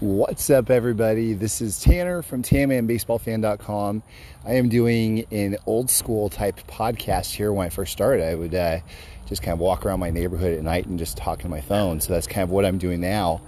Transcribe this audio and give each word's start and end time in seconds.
What's 0.00 0.48
up, 0.48 0.70
everybody? 0.70 1.32
This 1.32 1.60
is 1.60 1.80
Tanner 1.80 2.22
from 2.22 2.40
TanmanBaseballFan.com. 2.44 4.04
I 4.46 4.52
am 4.52 4.68
doing 4.68 5.26
an 5.32 5.56
old 5.66 5.90
school 5.90 6.28
type 6.28 6.60
podcast 6.68 7.34
here. 7.34 7.52
When 7.52 7.66
I 7.66 7.68
first 7.68 7.94
started, 7.94 8.24
I 8.24 8.36
would 8.36 8.54
uh, 8.54 8.78
just 9.26 9.42
kind 9.42 9.54
of 9.54 9.58
walk 9.58 9.84
around 9.84 9.98
my 9.98 10.10
neighborhood 10.10 10.56
at 10.56 10.62
night 10.62 10.86
and 10.86 11.00
just 11.00 11.16
talk 11.16 11.44
on 11.44 11.50
my 11.50 11.60
phone. 11.60 12.00
So 12.00 12.12
that's 12.12 12.28
kind 12.28 12.44
of 12.44 12.50
what 12.50 12.64
I'm 12.64 12.78
doing 12.78 13.00
now. 13.00 13.40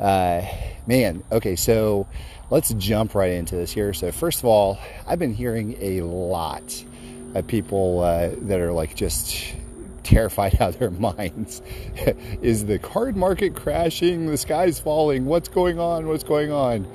Uh, 0.00 0.40
man, 0.86 1.22
okay, 1.30 1.56
so 1.56 2.06
let's 2.48 2.72
jump 2.72 3.14
right 3.14 3.32
into 3.32 3.54
this 3.54 3.70
here. 3.70 3.92
So, 3.92 4.10
first 4.12 4.38
of 4.38 4.46
all, 4.46 4.78
I've 5.06 5.18
been 5.18 5.34
hearing 5.34 5.76
a 5.78 6.00
lot 6.00 6.86
of 7.34 7.46
people 7.46 8.00
uh, 8.00 8.30
that 8.40 8.60
are 8.60 8.72
like 8.72 8.96
just 8.96 9.54
terrified 10.04 10.54
out 10.60 10.70
of 10.70 10.78
their 10.78 10.90
minds. 10.90 11.62
Is 12.42 12.66
the 12.66 12.78
card 12.78 13.16
market 13.16 13.54
crashing? 13.54 14.26
The 14.26 14.36
sky's 14.36 14.80
falling. 14.80 15.26
What's 15.26 15.48
going 15.48 15.78
on? 15.78 16.08
What's 16.08 16.24
going 16.24 16.52
on? 16.52 16.86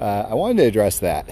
Uh, 0.00 0.26
I 0.30 0.34
wanted 0.34 0.62
to 0.62 0.68
address 0.68 1.00
that 1.00 1.26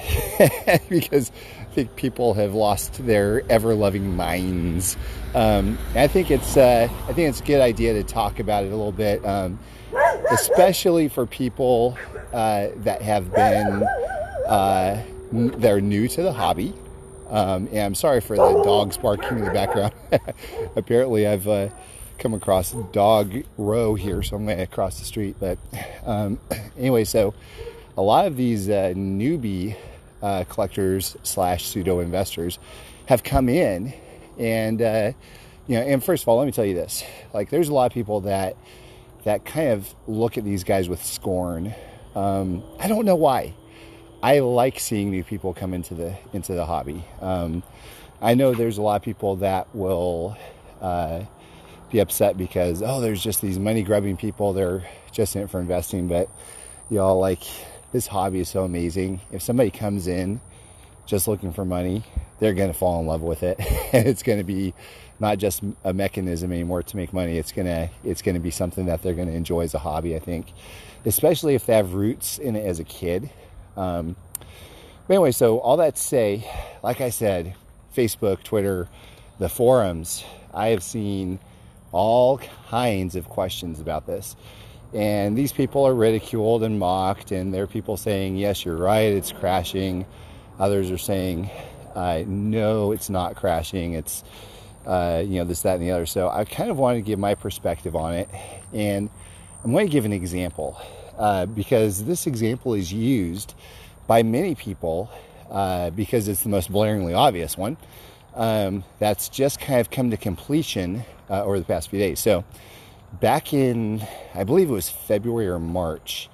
because 0.91 1.33
I 1.61 1.65
think 1.73 1.97
people 1.97 2.35
have 2.35 2.53
lost 2.55 3.07
their 3.07 3.43
ever-loving 3.51 4.15
minds. 4.15 4.97
Um, 5.35 5.79
I 5.95 6.07
think 6.07 6.31
it's 6.31 6.57
uh, 6.57 6.89
I 6.91 7.13
think 7.15 7.31
it's 7.31 7.41
a 7.41 7.45
good 7.45 7.63
idea 7.63 7.95
to 7.95 8.03
talk 8.03 8.41
about 8.41 8.65
it 8.65 8.67
a 8.67 8.77
little 8.77 8.93
bit, 8.93 9.25
um, 9.25 9.59
especially 10.31 11.09
for 11.09 11.25
people 11.25 11.97
uh, 12.35 12.69
that 12.77 13.01
have 13.01 13.33
been 13.33 13.83
uh, 14.47 15.03
they're 15.33 15.81
new 15.81 16.09
to 16.09 16.23
the 16.23 16.33
hobby 16.33 16.75
um, 17.31 17.69
and 17.69 17.79
I'm 17.79 17.95
sorry 17.95 18.21
for 18.21 18.37
the 18.37 18.63
dogs 18.65 18.97
barking 18.97 19.39
in 19.39 19.45
the 19.45 19.51
background. 19.51 19.93
Apparently, 20.77 21.27
I've 21.27 21.47
uh, 21.47 21.69
come 22.19 22.35
across 22.35 22.73
dog 22.93 23.45
row 23.57 23.95
here, 23.95 24.23
so 24.23 24.37
I'm 24.37 24.47
to 24.47 24.67
cross 24.67 24.99
the 24.99 25.05
street. 25.05 25.37
But 25.39 25.59
um, 26.05 26.39
anyway, 26.79 27.05
so 27.05 27.35
a 27.97 28.03
lot 28.03 28.27
of 28.27 28.37
these 28.37 28.69
uh, 28.69 28.93
newbie 28.97 29.77
uh, 30.23 30.45
collectors 30.49 31.17
slash 31.23 31.67
pseudo 31.67 32.01
investors 32.01 32.59
have 33.07 33.23
come 33.23 33.49
in, 33.49 33.95
and 34.39 34.83
uh, 34.83 35.13
you 35.67 35.77
know, 35.77 35.83
and 35.83 36.03
first 36.03 36.25
of 36.25 36.29
all, 36.29 36.39
let 36.39 36.47
me 36.47 36.53
tell 36.53 36.65
you 36.65 36.75
this: 36.75 37.05
like, 37.33 37.51
there's 37.51 37.69
a 37.69 37.75
lot 37.75 37.87
of 37.87 37.93
people 37.93 38.21
that 38.23 38.57
that 39.25 39.45
kind 39.45 39.69
of 39.69 39.95
look 40.07 40.39
at 40.39 40.45
these 40.45 40.65
guys 40.65 40.89
with 40.89 41.05
scorn. 41.05 41.75
Um, 42.15 42.65
I 42.79 42.89
don't 42.89 43.05
know 43.05 43.17
why. 43.17 43.55
I 44.23 44.41
like 44.41 44.81
seeing 44.81 45.11
new 45.11 45.23
people 45.23 45.55
come 45.55 45.75
into 45.75 45.95
the 45.95 46.17
into 46.33 46.55
the 46.55 46.67
hobby. 46.67 47.05
Um, 47.21 47.63
I 48.21 48.35
know 48.35 48.53
there's 48.53 48.79
a 48.79 48.83
lot 48.83 48.97
of 48.97 49.03
people 49.03 49.37
that 49.37 49.73
will 49.75 50.37
uh, 50.81 51.23
be 51.91 52.01
upset 52.01 52.37
because 52.37 52.83
oh, 52.83 53.01
there's 53.01 53.23
just 53.23 53.41
these 53.41 53.59
money 53.59 53.83
grubbing 53.83 54.17
people. 54.17 54.53
They're 54.53 54.85
just 55.13 55.37
in 55.37 55.43
it 55.43 55.51
for 55.51 55.61
investing, 55.61 56.09
but 56.09 56.29
y'all 56.91 57.19
like 57.21 57.43
this 57.93 58.09
hobby 58.09 58.41
is 58.41 58.49
so 58.49 58.65
amazing. 58.65 59.21
If 59.31 59.43
somebody 59.43 59.71
comes 59.71 60.09
in 60.09 60.41
just 61.07 61.29
looking 61.29 61.53
for 61.53 61.65
money, 61.65 62.03
they're 62.41 62.55
going 62.55 62.73
to 62.73 62.79
fall 62.79 63.01
in 63.01 63.07
love 63.07 63.23
with 63.23 63.45
it, 63.45 63.61
and 63.93 64.07
it's 64.07 64.25
going 64.25 64.39
to 64.39 64.45
be 64.45 64.75
not 65.21 65.39
just 65.39 65.63
a 65.85 65.93
mechanism 65.93 66.51
anymore 66.51 66.83
to 66.83 66.97
make 66.97 67.13
money. 67.13 67.39
It's 67.39 67.53
gonna 67.53 67.89
it's 68.03 68.23
gonna 68.23 68.41
be 68.41 68.51
something 68.51 68.87
that 68.87 69.03
they're 69.03 69.15
going 69.15 69.29
to 69.29 69.35
enjoy 69.35 69.61
as 69.61 69.75
a 69.75 69.79
hobby. 69.79 70.17
I 70.17 70.19
think, 70.19 70.53
especially 71.07 71.55
if 71.55 71.67
they 71.67 71.75
have 71.75 71.95
roots 71.95 72.39
in 72.39 72.57
it 72.57 72.67
as 72.67 72.81
a 72.81 72.85
kid. 72.85 73.31
Um, 73.79 74.17
but 75.07 75.15
anyway, 75.15 75.31
so 75.31 75.61
all 75.61 75.77
that 75.79 75.95
to 75.95 76.03
say, 76.03 76.51
like 76.83 77.01
I 77.01 77.11
said, 77.11 77.55
Facebook, 77.97 78.43
Twitter, 78.43 78.89
the 79.39 79.49
forums, 79.49 80.25
I 80.53 80.69
have 80.69 80.83
seen 80.83 81.39
all 81.93 82.39
kinds 82.69 83.17
of 83.17 83.29
questions 83.29 83.81
about 83.81 84.07
this. 84.07 84.37
And 84.93 85.37
these 85.37 85.53
people 85.53 85.87
are 85.87 85.95
ridiculed 85.95 86.63
and 86.63 86.79
mocked, 86.79 87.31
and 87.31 87.55
there 87.55 87.65
are 87.65 87.69
people 87.69 87.97
saying, 87.97 88.37
Yes, 88.37 88.65
you're 88.65 88.77
right, 88.77 89.13
it's 89.13 89.33
crashing. 89.33 90.07
Others 90.59 90.91
are 90.91 90.99
saying, 90.99 91.51
uh, 91.95 92.25
No, 92.27 92.93
it's 92.93 93.11
not 93.11 93.37
crashing. 93.37 93.93
It's, 93.93 94.25
uh, 94.87 95.23
you 95.25 95.39
know, 95.39 95.45
this, 95.45 95.63
that, 95.63 95.75
and 95.75 95.83
the 95.83 95.93
other. 95.93 96.07
So 96.07 96.31
I 96.31 96.45
kind 96.45 96.71
of 96.71 96.79
wanted 96.79 96.97
to 96.97 97.03
give 97.03 97.19
my 97.19 97.35
perspective 97.35 97.95
on 97.95 98.15
it. 98.15 98.29
And 98.73 99.11
I'm 99.65 99.73
going 99.73 99.89
to 99.89 99.93
give 99.93 100.05
an 100.05 100.13
example 100.13 100.81
uh, 101.19 101.47
because 101.47 102.05
this 102.05 102.29
example 102.29 102.75
is 102.75 102.93
used 102.93 103.55
by 104.07 104.23
many 104.23 104.55
people 104.55 105.11
uh, 105.51 105.91
because 105.91 106.29
it's 106.29 106.45
the 106.45 106.49
most 106.49 106.71
blaringly 106.71 107.17
obvious 107.17 107.59
one. 107.59 107.77
Um, 108.35 108.85
that's 109.01 109.29
just 109.29 109.59
kind 109.59 109.81
of 109.81 109.91
come 109.91 110.11
to 110.11 110.17
completion 110.17 111.03
uh, 111.29 111.43
over 111.43 111.59
the 111.59 111.65
past 111.65 111.91
few 111.91 111.99
days. 111.99 112.21
So, 112.21 112.45
back 113.21 113.53
in, 113.53 114.07
I 114.33 114.45
believe 114.45 114.71
it 114.71 114.73
was 114.73 114.89
February 114.89 115.49
or 115.49 115.59
March, 115.59 116.29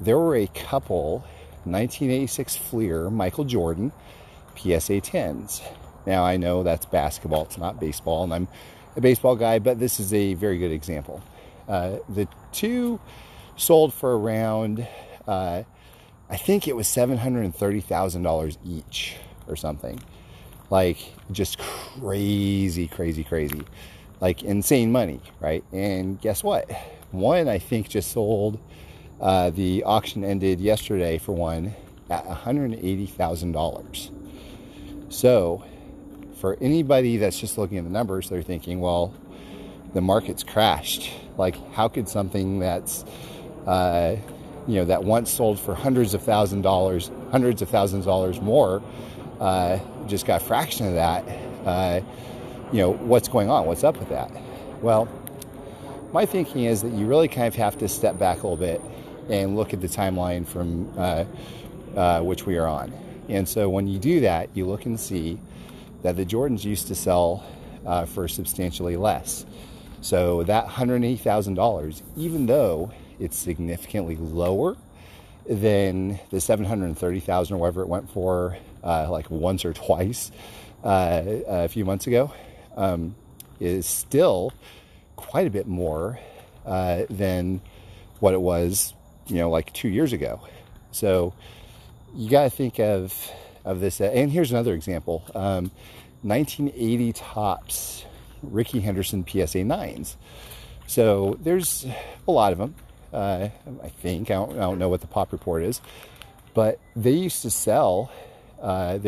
there 0.00 0.18
were 0.18 0.34
a 0.34 0.48
couple 0.48 1.20
1986 1.64 2.56
Fleer 2.56 3.10
Michael 3.10 3.44
Jordan 3.44 3.92
PSA 4.56 5.00
10s. 5.02 5.62
Now, 6.04 6.24
I 6.24 6.36
know 6.36 6.64
that's 6.64 6.86
basketball, 6.86 7.44
it's 7.44 7.58
not 7.58 7.78
baseball, 7.78 8.24
and 8.24 8.34
I'm 8.34 8.48
a 8.96 9.00
baseball 9.00 9.36
guy, 9.36 9.60
but 9.60 9.78
this 9.78 10.00
is 10.00 10.12
a 10.12 10.34
very 10.34 10.58
good 10.58 10.72
example. 10.72 11.22
Uh, 11.68 11.98
the 12.08 12.28
two 12.52 13.00
sold 13.56 13.92
for 13.92 14.18
around, 14.18 14.86
uh, 15.26 15.62
I 16.28 16.36
think 16.36 16.68
it 16.68 16.76
was 16.76 16.86
$730,000 16.86 18.56
each 18.64 19.16
or 19.46 19.56
something. 19.56 20.00
Like 20.70 20.98
just 21.30 21.58
crazy, 21.58 22.88
crazy, 22.88 23.24
crazy. 23.24 23.62
Like 24.20 24.42
insane 24.42 24.90
money, 24.92 25.20
right? 25.40 25.64
And 25.72 26.20
guess 26.20 26.42
what? 26.42 26.70
One, 27.12 27.48
I 27.48 27.58
think, 27.58 27.88
just 27.88 28.10
sold. 28.12 28.58
Uh, 29.20 29.50
the 29.50 29.84
auction 29.84 30.24
ended 30.24 30.60
yesterday 30.60 31.18
for 31.18 31.32
one 31.32 31.74
at 32.10 32.24
$180,000. 32.26 34.10
So, 35.08 35.64
for 36.40 36.58
anybody 36.60 37.16
that's 37.16 37.38
just 37.38 37.56
looking 37.56 37.78
at 37.78 37.84
the 37.84 37.90
numbers, 37.90 38.28
they're 38.28 38.42
thinking, 38.42 38.80
well, 38.80 39.14
the 39.94 40.00
market's 40.00 40.42
crashed. 40.42 41.12
Like, 41.36 41.56
how 41.72 41.88
could 41.88 42.08
something 42.08 42.58
that's 42.58 43.04
uh, 43.66 44.16
you 44.66 44.76
know, 44.76 44.84
that 44.84 45.04
once 45.04 45.30
sold 45.30 45.60
for 45.60 45.74
hundreds 45.74 46.14
of 46.14 46.22
thousand 46.22 46.62
dollars, 46.62 47.10
hundreds 47.30 47.62
of 47.62 47.68
thousands 47.68 48.00
of 48.00 48.06
dollars 48.06 48.40
more, 48.40 48.82
uh, 49.40 49.78
just 50.06 50.26
got 50.26 50.42
a 50.42 50.44
fraction 50.44 50.86
of 50.86 50.94
that. 50.94 51.24
Uh, 51.64 52.00
you 52.72 52.80
know, 52.80 52.92
what's 52.92 53.28
going 53.28 53.48
on? 53.48 53.66
What's 53.66 53.84
up 53.84 53.98
with 53.98 54.08
that? 54.08 54.30
Well, 54.82 55.08
my 56.12 56.26
thinking 56.26 56.64
is 56.64 56.82
that 56.82 56.92
you 56.92 57.06
really 57.06 57.28
kind 57.28 57.46
of 57.46 57.54
have 57.54 57.78
to 57.78 57.88
step 57.88 58.18
back 58.18 58.42
a 58.42 58.48
little 58.48 58.56
bit 58.56 58.80
and 59.28 59.56
look 59.56 59.72
at 59.72 59.80
the 59.80 59.88
timeline 59.88 60.46
from 60.46 60.92
uh, 60.96 61.24
uh 61.96 62.20
which 62.20 62.46
we 62.46 62.56
are 62.56 62.66
on. 62.66 62.92
And 63.28 63.48
so 63.48 63.68
when 63.68 63.86
you 63.86 63.98
do 63.98 64.20
that, 64.20 64.50
you 64.54 64.66
look 64.66 64.86
and 64.86 64.98
see 64.98 65.38
that 66.02 66.16
the 66.16 66.24
Jordans 66.24 66.64
used 66.64 66.88
to 66.88 66.94
sell 66.94 67.44
uh, 67.84 68.04
for 68.04 68.28
substantially 68.28 68.96
less. 68.96 69.44
So 70.06 70.44
that 70.44 70.68
$180,000, 70.68 72.02
even 72.16 72.46
though 72.46 72.92
it's 73.18 73.36
significantly 73.36 74.14
lower 74.14 74.76
than 75.48 76.20
the 76.30 76.40
730,000 76.40 77.56
or 77.56 77.58
whatever 77.58 77.82
it 77.82 77.88
went 77.88 78.08
for 78.10 78.56
uh, 78.84 79.10
like 79.10 79.28
once 79.32 79.64
or 79.64 79.72
twice 79.72 80.30
uh, 80.84 81.22
a 81.48 81.66
few 81.66 81.84
months 81.84 82.06
ago 82.06 82.32
um, 82.76 83.16
is 83.58 83.84
still 83.84 84.52
quite 85.16 85.48
a 85.48 85.50
bit 85.50 85.66
more 85.66 86.20
uh, 86.64 87.02
than 87.10 87.60
what 88.20 88.32
it 88.32 88.40
was 88.40 88.94
you 89.26 89.38
know 89.38 89.50
like 89.50 89.72
two 89.72 89.88
years 89.88 90.12
ago. 90.12 90.40
So 90.92 91.34
you 92.14 92.30
got 92.30 92.44
to 92.44 92.50
think 92.50 92.78
of 92.78 93.28
of 93.64 93.80
this 93.80 94.00
and 94.00 94.30
here's 94.30 94.52
another 94.52 94.74
example. 94.74 95.24
Um, 95.34 95.72
1980 96.22 97.12
Topps 97.12 98.04
rickey 98.42 98.80
henderson 98.80 99.24
psa 99.26 99.62
9s 99.62 100.16
so 100.86 101.36
there's 101.42 101.86
a 102.28 102.30
lot 102.30 102.52
of 102.52 102.58
them 102.58 102.74
uh, 103.12 103.48
I 103.82 103.88
think 103.88 104.30
I 104.30 104.34
don't, 104.34 104.52
I 104.52 104.60
don't, 104.60 104.78
know 104.78 104.88
what 104.88 105.00
the 105.00 105.06
pop 105.06 105.32
report 105.32 105.62
is, 105.62 105.80
but 106.54 106.78
they 106.94 107.12
used 107.12 107.42
to 107.42 107.50
sell. 107.50 108.10
Uh, 108.60 108.98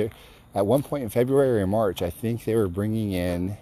at 0.54 0.66
one 0.66 0.82
point 0.82 1.02
in 1.02 1.10
February 1.10 1.60
or 1.60 1.66
March, 1.66 2.00
I 2.00 2.10
think 2.10 2.44
they 2.44 2.54
were 2.54 2.68
bringing 2.68 3.12
in. 3.12 3.58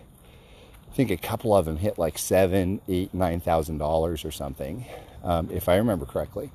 I 0.91 0.95
think 0.95 1.11
a 1.11 1.17
couple 1.17 1.55
of 1.55 1.65
them 1.65 1.77
hit 1.77 1.99
like 1.99 2.17
seven, 2.17 2.81
eight, 2.89 3.13
nine 3.13 3.41
thousand 3.41 3.79
dollars 3.79 4.25
or 4.25 4.31
something, 4.31 4.87
um, 5.25 5.51
if 5.51 5.69
I 5.69 5.77
remember 5.77 6.07
correctly. 6.07 6.51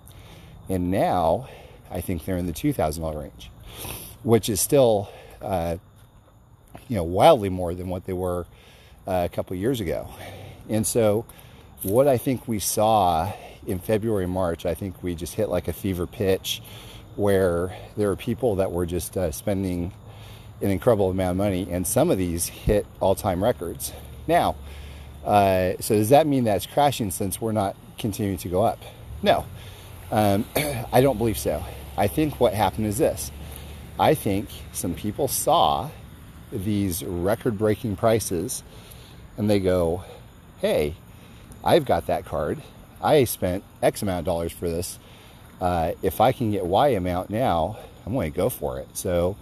And 0.70 0.90
now, 0.90 1.50
I 1.92 2.02
think 2.02 2.24
they're 2.24 2.38
in 2.38 2.48
the 2.48 2.54
two 2.54 2.74
thousand 2.74 3.04
dollar 3.04 3.20
range, 3.20 3.52
which 4.24 4.48
is 4.48 4.62
still, 4.62 5.10
uh, 5.42 5.78
you 6.88 6.96
know, 6.96 7.04
wildly 7.04 7.50
more 7.50 7.76
than 7.76 7.90
what 7.90 8.06
they 8.06 8.14
were 8.14 8.46
uh, 9.08 9.28
a 9.30 9.30
couple 9.30 9.56
years 9.56 9.80
ago. 9.80 10.10
And 10.70 10.86
so, 10.86 11.26
what 11.84 12.08
I 12.08 12.18
think 12.18 12.48
we 12.48 12.60
saw 12.60 13.32
in 13.66 13.80
February, 13.80 14.28
March, 14.28 14.66
I 14.66 14.74
think 14.74 15.02
we 15.04 15.16
just 15.16 15.36
hit 15.36 15.50
like 15.50 15.68
a 15.68 15.74
fever 15.74 16.08
pitch 16.08 16.62
where 17.16 17.76
there 17.98 18.08
were 18.08 18.16
people 18.16 18.56
that 18.56 18.72
were 18.72 18.86
just 18.86 19.18
uh, 19.18 19.32
spending 19.32 19.94
an 20.62 20.70
incredible 20.70 21.10
amount 21.10 21.32
of 21.32 21.38
money, 21.38 21.68
and 21.72 21.86
some 21.86 22.12
of 22.12 22.18
these 22.18 22.48
hit 22.48 22.86
all 23.00 23.16
time 23.16 23.44
records. 23.44 23.94
Now, 24.28 24.56
uh, 25.26 25.74
so 25.80 25.96
does 25.96 26.10
that 26.10 26.28
mean 26.28 26.46
that 26.46 26.58
it's 26.58 26.66
crashing 26.66 27.12
since 27.12 27.42
we're 27.42 27.52
not 27.52 27.76
continuing 27.98 28.38
to 28.40 28.50
go 28.50 28.64
up? 28.64 28.80
No. 29.22 29.46
Um, 30.12 30.46
I 30.92 31.02
don't 31.02 31.18
believe 31.18 31.38
so. 31.38 31.64
I 31.98 32.08
think 32.08 32.40
what 32.40 32.54
happened 32.54 32.88
is 32.88 32.98
this. 32.98 33.32
I 34.00 34.14
think 34.16 34.50
some 34.72 34.94
people 34.94 35.28
saw 35.28 35.90
these 36.52 37.04
record 37.04 37.58
breaking 37.58 37.96
prices 37.96 38.64
and 39.38 39.50
they 39.50 39.60
go, 39.60 40.04
hey, 40.60 40.96
I've 41.64 41.86
got 41.86 42.08
that 42.08 42.26
card. 42.26 42.62
I 43.02 43.24
spent 43.24 43.64
X 43.82 44.02
amount 44.02 44.20
of 44.20 44.26
dollars 44.26 44.52
for 44.52 44.70
this. 44.70 45.00
Uh, 45.60 45.94
if 46.02 46.22
I 46.22 46.32
can 46.32 46.52
get 46.52 46.66
Y 46.66 46.90
amount 46.90 47.30
now, 47.30 47.78
I'm 48.06 48.14
going 48.14 48.32
to 48.32 48.36
go 48.36 48.50
for 48.50 48.80
it. 48.80 48.88
So, 48.94 49.36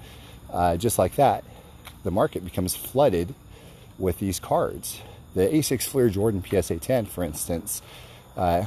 uh, 0.52 0.78
just 0.78 1.00
like 1.00 1.16
that, 1.16 1.44
the 2.04 2.12
market 2.12 2.44
becomes 2.44 2.76
flooded 2.76 3.34
with 3.98 4.20
these 4.20 4.40
cards. 4.40 5.02
The 5.36 5.48
A6 5.48 5.84
Fleer 5.84 6.10
Jordan 6.10 6.44
PSA 6.44 6.78
10, 6.78 7.06
for 7.06 7.24
instance, 7.24 7.82
uh, 8.36 8.66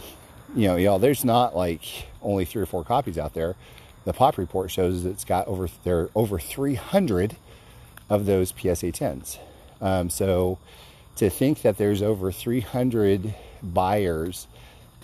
you 0.54 0.68
know, 0.68 0.76
y'all, 0.76 0.98
there's 0.98 1.24
not 1.24 1.56
like 1.56 1.82
only 2.22 2.44
three 2.44 2.62
or 2.62 2.66
four 2.66 2.84
copies 2.84 3.18
out 3.18 3.34
there. 3.34 3.56
The 4.04 4.12
pop 4.12 4.36
report 4.36 4.70
shows 4.70 5.04
it's 5.04 5.24
got 5.24 5.46
over 5.46 5.68
there 5.84 6.10
over 6.14 6.38
300 6.38 7.36
of 8.08 8.26
those 8.26 8.50
PSA 8.50 8.92
10s. 8.92 9.38
Um, 9.80 10.10
so 10.10 10.58
to 11.16 11.30
think 11.30 11.62
that 11.62 11.76
there's 11.76 12.02
over 12.02 12.32
300 12.32 13.34
buyers 13.62 14.46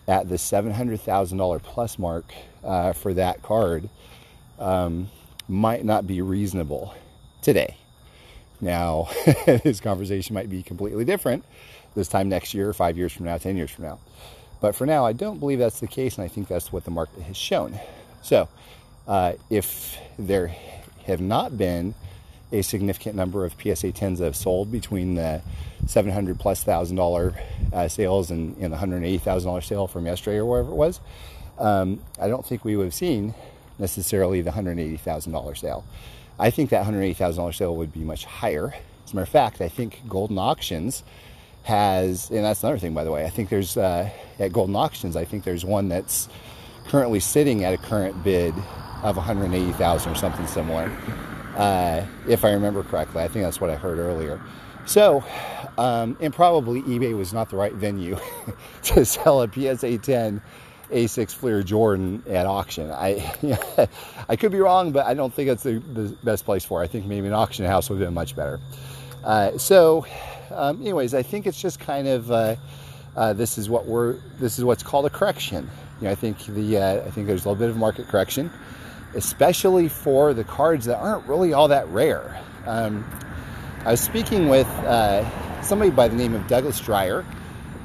at 0.06 0.28
the 0.28 0.36
$700,000 0.36 1.62
plus 1.62 1.98
mark 1.98 2.32
uh, 2.64 2.92
for 2.92 3.12
that 3.14 3.42
card 3.42 3.88
um, 4.58 5.10
might 5.48 5.84
not 5.84 6.06
be 6.06 6.22
reasonable 6.22 6.94
today. 7.42 7.76
Now, 8.60 9.08
this 9.46 9.80
conversation 9.80 10.34
might 10.34 10.48
be 10.48 10.62
completely 10.62 11.04
different 11.04 11.44
this 11.94 12.08
time 12.08 12.28
next 12.28 12.54
year, 12.54 12.72
five 12.72 12.96
years 12.96 13.12
from 13.12 13.26
now, 13.26 13.38
10 13.38 13.56
years 13.56 13.70
from 13.70 13.84
now. 13.84 13.98
But 14.60 14.74
for 14.74 14.86
now, 14.86 15.04
I 15.04 15.12
don't 15.12 15.38
believe 15.38 15.58
that's 15.58 15.80
the 15.80 15.86
case, 15.86 16.16
and 16.16 16.24
I 16.24 16.28
think 16.28 16.48
that's 16.48 16.72
what 16.72 16.84
the 16.84 16.90
market 16.90 17.22
has 17.22 17.36
shown. 17.36 17.78
So, 18.22 18.48
uh, 19.06 19.34
if 19.50 19.98
there 20.18 20.48
have 21.06 21.20
not 21.20 21.56
been 21.56 21.94
a 22.52 22.62
significant 22.62 23.14
number 23.14 23.44
of 23.44 23.52
PSA 23.52 23.92
10s 23.92 24.18
that 24.18 24.24
have 24.24 24.36
sold 24.36 24.72
between 24.72 25.14
the 25.14 25.42
700 25.86 26.38
plus 26.38 26.62
thousand 26.62 26.96
dollar 26.96 27.34
uh, 27.72 27.88
sales 27.88 28.30
and, 28.30 28.54
and 28.56 28.66
the 28.66 28.76
180 28.76 29.18
thousand 29.18 29.48
dollar 29.48 29.60
sale 29.60 29.86
from 29.86 30.06
yesterday 30.06 30.38
or 30.38 30.46
wherever 30.46 30.70
it 30.70 30.74
was, 30.74 31.00
um, 31.58 32.00
I 32.20 32.28
don't 32.28 32.44
think 32.44 32.64
we 32.64 32.76
would 32.76 32.84
have 32.84 32.94
seen 32.94 33.34
necessarily 33.78 34.40
the 34.40 34.50
180 34.50 34.96
thousand 34.96 35.32
dollar 35.32 35.54
sale. 35.54 35.84
I 36.38 36.50
think 36.50 36.70
that 36.70 36.78
180 36.78 37.14
thousand 37.14 37.40
dollar 37.40 37.52
sale 37.52 37.76
would 37.76 37.92
be 37.92 38.00
much 38.00 38.24
higher. 38.24 38.74
As 39.04 39.12
a 39.12 39.16
matter 39.16 39.22
of 39.22 39.28
fact, 39.28 39.60
I 39.60 39.68
think 39.68 40.02
Goldin 40.08 40.38
Auctions 40.38 41.02
has, 41.64 42.30
and 42.30 42.44
that's 42.44 42.62
another 42.62 42.78
thing, 42.78 42.94
by 42.94 43.04
the 43.04 43.10
way. 43.10 43.24
I 43.24 43.30
think 43.30 43.48
there's 43.50 43.76
uh, 43.76 44.10
at 44.38 44.52
Goldin 44.52 44.76
Auctions, 44.76 45.16
I 45.16 45.24
think 45.24 45.44
there's 45.44 45.64
one 45.64 45.88
that's 45.88 46.28
currently 46.86 47.20
sitting 47.20 47.64
at 47.64 47.74
a 47.74 47.78
current 47.78 48.22
bid 48.24 48.54
of 49.02 49.16
180,000 49.16 50.12
or 50.12 50.14
something 50.14 50.46
similar, 50.46 50.90
uh, 51.58 52.06
if 52.26 52.44
I 52.44 52.52
remember 52.52 52.82
correctly. 52.82 53.22
I 53.22 53.28
think 53.28 53.44
that's 53.44 53.60
what 53.60 53.68
I 53.68 53.76
heard 53.76 53.98
earlier. 53.98 54.40
So, 54.86 55.22
um, 55.76 56.16
and 56.20 56.32
probably 56.32 56.82
eBay 56.82 57.16
was 57.16 57.34
not 57.34 57.50
the 57.50 57.56
right 57.56 57.74
venue 57.74 58.16
to 58.84 59.04
sell 59.04 59.42
a 59.42 59.52
PSA 59.52 59.98
10 59.98 60.40
A6 60.90 61.34
Fleer 61.34 61.62
Jordan 61.62 62.22
at 62.26 62.46
auction. 62.46 62.90
I 62.90 63.88
I 64.28 64.36
could 64.36 64.52
be 64.52 64.60
wrong, 64.60 64.92
but 64.92 65.04
I 65.04 65.12
don't 65.12 65.34
think 65.34 65.48
that's 65.48 65.62
the, 65.62 65.80
the 65.92 66.16
best 66.24 66.46
place 66.46 66.64
for 66.64 66.80
it. 66.80 66.84
I 66.84 66.88
think 66.88 67.04
maybe 67.04 67.26
an 67.26 67.34
auction 67.34 67.66
house 67.66 67.90
would 67.90 68.00
have 68.00 68.06
been 68.06 68.14
much 68.14 68.34
better. 68.34 68.60
Uh, 69.22 69.58
so, 69.58 70.06
um, 70.50 70.80
anyways, 70.80 71.12
I 71.12 71.22
think 71.22 71.46
it's 71.46 71.60
just 71.60 71.80
kind 71.80 72.08
of 72.08 72.30
uh, 72.30 72.56
uh, 73.16 73.32
this 73.34 73.58
is 73.58 73.68
what 73.68 73.84
we're 73.84 74.14
this 74.38 74.58
is 74.58 74.64
what's 74.64 74.82
called 74.82 75.04
a 75.06 75.10
correction. 75.10 75.68
You 76.00 76.06
know, 76.06 76.12
I 76.12 76.14
think 76.14 76.38
the 76.46 76.78
uh, 76.78 77.06
I 77.06 77.10
think 77.10 77.26
there's 77.26 77.44
a 77.44 77.48
little 77.48 77.60
bit 77.60 77.68
of 77.68 77.76
market 77.76 78.08
correction, 78.08 78.50
especially 79.14 79.88
for 79.88 80.34
the 80.34 80.44
cards 80.44 80.86
that 80.86 80.98
aren't 80.98 81.26
really 81.26 81.52
all 81.52 81.68
that 81.68 81.88
rare. 81.88 82.38
Um, 82.66 83.04
I 83.84 83.92
was 83.92 84.00
speaking 84.00 84.48
with 84.48 84.68
uh, 84.68 85.62
somebody 85.62 85.90
by 85.90 86.08
the 86.08 86.16
name 86.16 86.34
of 86.34 86.46
Douglas 86.46 86.80
Dreier. 86.80 87.24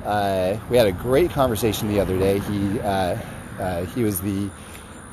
Uh, 0.04 0.58
we 0.70 0.78
had 0.78 0.88
a 0.88 0.92
great 0.92 1.32
conversation 1.32 1.88
the 1.88 2.00
other 2.00 2.18
day. 2.18 2.40
He 2.40 2.80
he 3.96 4.04
was 4.04 4.20
the 4.22 4.50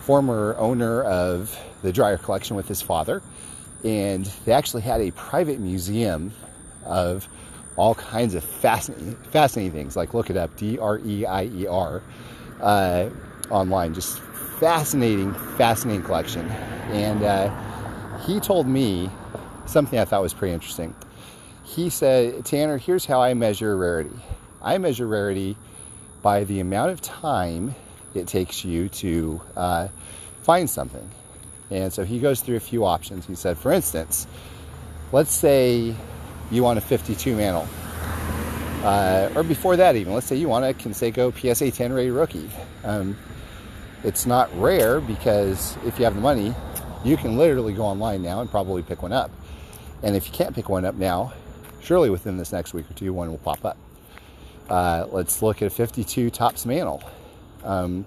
former 0.02 0.56
owner 0.58 1.02
of 1.02 1.56
the 1.82 1.92
Dreier 1.92 2.20
collection 2.20 2.56
with 2.56 2.66
his 2.66 2.82
father 2.82 3.22
and 3.84 4.26
they 4.44 4.52
actually 4.52 4.82
had 4.82 5.00
a 5.00 5.10
private 5.12 5.58
museum 5.58 6.32
of 6.84 7.28
all 7.76 7.94
kinds 7.94 8.34
of 8.34 8.44
fascinating, 8.44 9.14
fascinating 9.30 9.72
things. 9.72 9.96
Like 9.96 10.12
look 10.12 10.30
it 10.30 10.36
up, 10.36 10.54
D 10.56 10.78
R 10.78 10.98
E 10.98 11.24
I 11.24 11.44
E 11.44 11.66
R, 11.66 12.02
uh, 12.60 13.08
online. 13.50 13.94
Just 13.94 14.20
fascinating, 14.60 15.32
fascinating 15.56 16.04
collection. 16.04 16.46
And 16.90 17.22
uh, 17.22 18.18
he 18.20 18.38
told 18.40 18.66
me 18.66 19.10
something 19.66 19.98
I 19.98 20.04
thought 20.04 20.22
was 20.22 20.34
pretty 20.34 20.52
interesting. 20.52 20.94
He 21.64 21.88
said, 21.88 22.44
Tanner, 22.44 22.76
here's 22.76 23.06
how 23.06 23.22
I 23.22 23.32
measure 23.34 23.76
rarity. 23.76 24.16
I 24.62 24.76
measure 24.78 25.06
rarity 25.06 25.56
by 26.20 26.44
the 26.44 26.60
amount 26.60 26.90
of 26.90 27.00
time 27.00 27.74
it 28.14 28.26
takes 28.26 28.64
you 28.64 28.90
to 28.90 29.40
uh, 29.56 29.88
find 30.42 30.68
something. 30.68 31.08
And 31.70 31.92
so 31.92 32.04
he 32.04 32.18
goes 32.18 32.40
through 32.40 32.56
a 32.56 32.60
few 32.60 32.84
options. 32.84 33.24
He 33.26 33.36
said, 33.36 33.56
for 33.56 33.72
instance, 33.72 34.26
let's 35.12 35.32
say 35.32 35.94
you 36.50 36.62
want 36.62 36.78
a 36.78 36.82
52 36.82 37.34
mantle. 37.34 37.66
Uh, 38.84 39.30
or 39.34 39.42
before 39.42 39.76
that, 39.76 39.96
even, 39.96 40.12
let's 40.12 40.26
say 40.26 40.36
you 40.36 40.48
want 40.48 40.64
a 40.64 40.74
Canseco 40.74 41.32
PSA 41.32 41.70
10 41.70 41.92
rated 41.92 42.12
rookie. 42.12 42.50
Um, 42.82 43.16
it's 44.04 44.26
not 44.26 44.50
rare 44.58 45.00
because 45.00 45.76
if 45.84 45.98
you 45.98 46.04
have 46.04 46.14
the 46.14 46.20
money, 46.20 46.54
you 47.04 47.16
can 47.16 47.36
literally 47.36 47.72
go 47.72 47.82
online 47.82 48.22
now 48.22 48.40
and 48.40 48.50
probably 48.50 48.82
pick 48.82 49.02
one 49.02 49.12
up. 49.12 49.30
And 50.02 50.16
if 50.16 50.26
you 50.26 50.32
can't 50.32 50.54
pick 50.54 50.68
one 50.68 50.84
up 50.84 50.94
now, 50.94 51.32
surely 51.82 52.10
within 52.10 52.36
this 52.36 52.52
next 52.52 52.72
week 52.74 52.90
or 52.90 52.94
two, 52.94 53.12
one 53.12 53.30
will 53.30 53.38
pop 53.38 53.64
up. 53.64 53.76
Uh, 54.68 55.06
let's 55.10 55.42
look 55.42 55.62
at 55.62 55.66
a 55.66 55.70
52 55.70 56.30
Topps 56.30 56.64
mantle. 56.64 57.02
Um, 57.64 58.06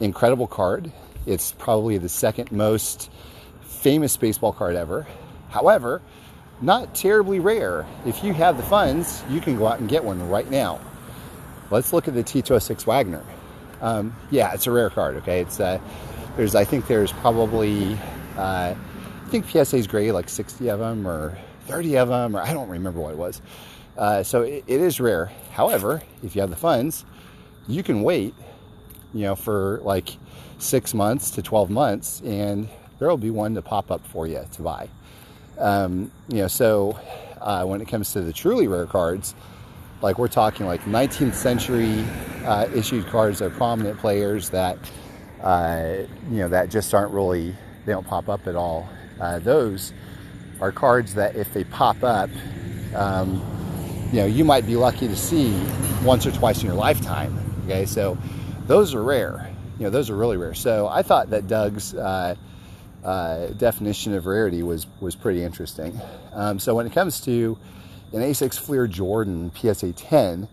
incredible 0.00 0.46
card. 0.46 0.92
It's 1.26 1.52
probably 1.52 1.98
the 1.98 2.08
second 2.08 2.52
most 2.52 3.10
famous 3.62 4.16
baseball 4.16 4.52
card 4.52 4.76
ever. 4.76 5.06
However, 5.50 6.02
not 6.60 6.94
terribly 6.94 7.38
rare. 7.38 7.86
If 8.04 8.24
you 8.24 8.34
have 8.34 8.56
the 8.56 8.62
funds, 8.64 9.22
you 9.30 9.40
can 9.40 9.56
go 9.56 9.66
out 9.66 9.78
and 9.78 9.88
get 9.88 10.02
one 10.02 10.28
right 10.28 10.50
now. 10.50 10.80
Let's 11.70 11.92
look 11.92 12.08
at 12.08 12.14
the 12.14 12.24
T206 12.24 12.86
Wagner. 12.86 13.24
Um, 13.80 14.14
yeah, 14.30 14.52
it's 14.54 14.66
a 14.66 14.70
rare 14.70 14.90
card. 14.90 15.16
Okay, 15.16 15.40
it's 15.40 15.60
uh, 15.60 15.78
there's 16.36 16.54
I 16.54 16.64
think 16.64 16.86
there's 16.86 17.12
probably 17.12 17.94
uh, 18.36 18.74
I 18.74 19.30
think 19.30 19.48
PSA's 19.48 19.86
grade 19.86 20.12
like 20.12 20.28
60 20.28 20.68
of 20.68 20.78
them 20.78 21.06
or 21.06 21.36
30 21.66 21.96
of 21.98 22.08
them 22.08 22.36
or 22.36 22.40
I 22.40 22.52
don't 22.52 22.68
remember 22.68 23.00
what 23.00 23.12
it 23.12 23.18
was. 23.18 23.42
Uh, 23.96 24.22
so 24.22 24.42
it, 24.42 24.64
it 24.66 24.80
is 24.80 25.00
rare. 25.00 25.30
However, 25.50 26.02
if 26.22 26.34
you 26.34 26.40
have 26.40 26.50
the 26.50 26.56
funds, 26.56 27.04
you 27.66 27.82
can 27.82 28.02
wait, 28.02 28.34
you 29.12 29.22
know, 29.22 29.34
for 29.34 29.80
like 29.82 30.16
six 30.58 30.94
months 30.94 31.32
to 31.32 31.42
12 31.42 31.70
months, 31.70 32.20
and 32.24 32.68
there 32.98 33.08
will 33.08 33.16
be 33.16 33.30
one 33.30 33.54
to 33.54 33.62
pop 33.62 33.90
up 33.90 34.06
for 34.06 34.26
you 34.26 34.44
to 34.52 34.62
buy. 34.62 34.88
Um, 35.58 36.12
you 36.28 36.38
know, 36.38 36.48
so 36.48 36.98
uh, 37.40 37.64
when 37.64 37.80
it 37.80 37.88
comes 37.88 38.12
to 38.12 38.20
the 38.20 38.32
truly 38.32 38.68
rare 38.68 38.86
cards, 38.86 39.34
like 40.02 40.18
we're 40.18 40.28
talking 40.28 40.66
like 40.66 40.82
19th 40.82 41.34
century 41.34 42.04
uh, 42.44 42.68
issued 42.74 43.06
cards 43.06 43.42
are 43.42 43.50
prominent 43.50 43.98
players 43.98 44.50
that 44.50 44.78
uh, 45.42 45.98
you 46.30 46.38
know 46.38 46.48
that 46.48 46.70
just 46.70 46.94
aren't 46.94 47.12
really 47.12 47.54
they 47.84 47.92
don't 47.92 48.06
pop 48.06 48.28
up 48.28 48.46
at 48.46 48.56
all. 48.56 48.88
Uh, 49.20 49.38
those 49.38 49.92
are 50.60 50.72
cards 50.72 51.14
that 51.14 51.36
if 51.36 51.52
they 51.52 51.64
pop 51.64 52.02
up, 52.02 52.30
um, 52.94 53.42
you 54.12 54.20
know 54.20 54.26
you 54.26 54.44
might 54.44 54.66
be 54.66 54.76
lucky 54.76 55.08
to 55.08 55.16
see 55.16 55.52
once 56.04 56.26
or 56.26 56.32
twice 56.32 56.60
in 56.60 56.66
your 56.66 56.76
lifetime. 56.76 57.38
Okay, 57.64 57.86
so 57.86 58.16
those 58.66 58.94
are 58.94 59.02
rare 59.02 59.54
you 59.78 59.84
know, 59.84 59.90
those 59.90 60.10
are 60.10 60.16
really 60.16 60.36
rare. 60.36 60.54
So 60.54 60.88
I 60.88 61.02
thought 61.02 61.30
that 61.30 61.46
Doug's 61.46 61.94
uh, 61.94 62.34
uh, 63.04 63.46
definition 63.48 64.14
of 64.14 64.26
rarity 64.26 64.62
was 64.62 64.86
was 65.00 65.14
pretty 65.14 65.44
interesting. 65.44 65.98
Um, 66.32 66.58
so 66.58 66.74
when 66.74 66.86
it 66.86 66.92
comes 66.92 67.20
to 67.22 67.56
an 68.12 68.20
A6 68.20 68.58
Fleer 68.58 68.86
Jordan 68.86 69.52
PSA 69.54 69.92
10, 69.92 70.48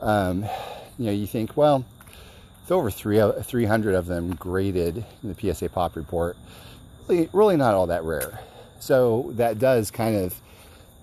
um, 0.00 0.44
you 0.98 1.06
know, 1.06 1.12
you 1.12 1.26
think, 1.26 1.56
well, 1.56 1.84
it's 2.62 2.70
over 2.70 2.90
three, 2.90 3.20
300 3.42 3.94
of 3.94 4.06
them 4.06 4.34
graded 4.36 5.04
in 5.22 5.34
the 5.34 5.54
PSA 5.54 5.68
Pop 5.70 5.96
Report. 5.96 6.36
Really, 7.08 7.28
really 7.32 7.56
not 7.56 7.74
all 7.74 7.88
that 7.88 8.04
rare. 8.04 8.40
So 8.78 9.32
that 9.34 9.58
does 9.58 9.90
kind 9.90 10.16
of, 10.16 10.40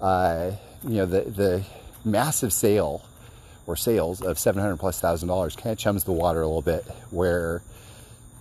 uh, 0.01 0.51
you 0.83 0.95
know, 0.95 1.05
the 1.05 1.21
the 1.21 1.63
massive 2.05 2.53
sale 2.53 3.05
or 3.65 3.75
sales 3.75 4.21
of 4.21 4.39
700 4.39 4.77
plus 4.77 4.99
thousand 4.99 5.27
dollars 5.27 5.55
kind 5.55 5.73
of 5.73 5.77
chums 5.77 6.03
the 6.05 6.11
water 6.11 6.41
a 6.41 6.47
little 6.47 6.61
bit 6.61 6.83
where 7.11 7.61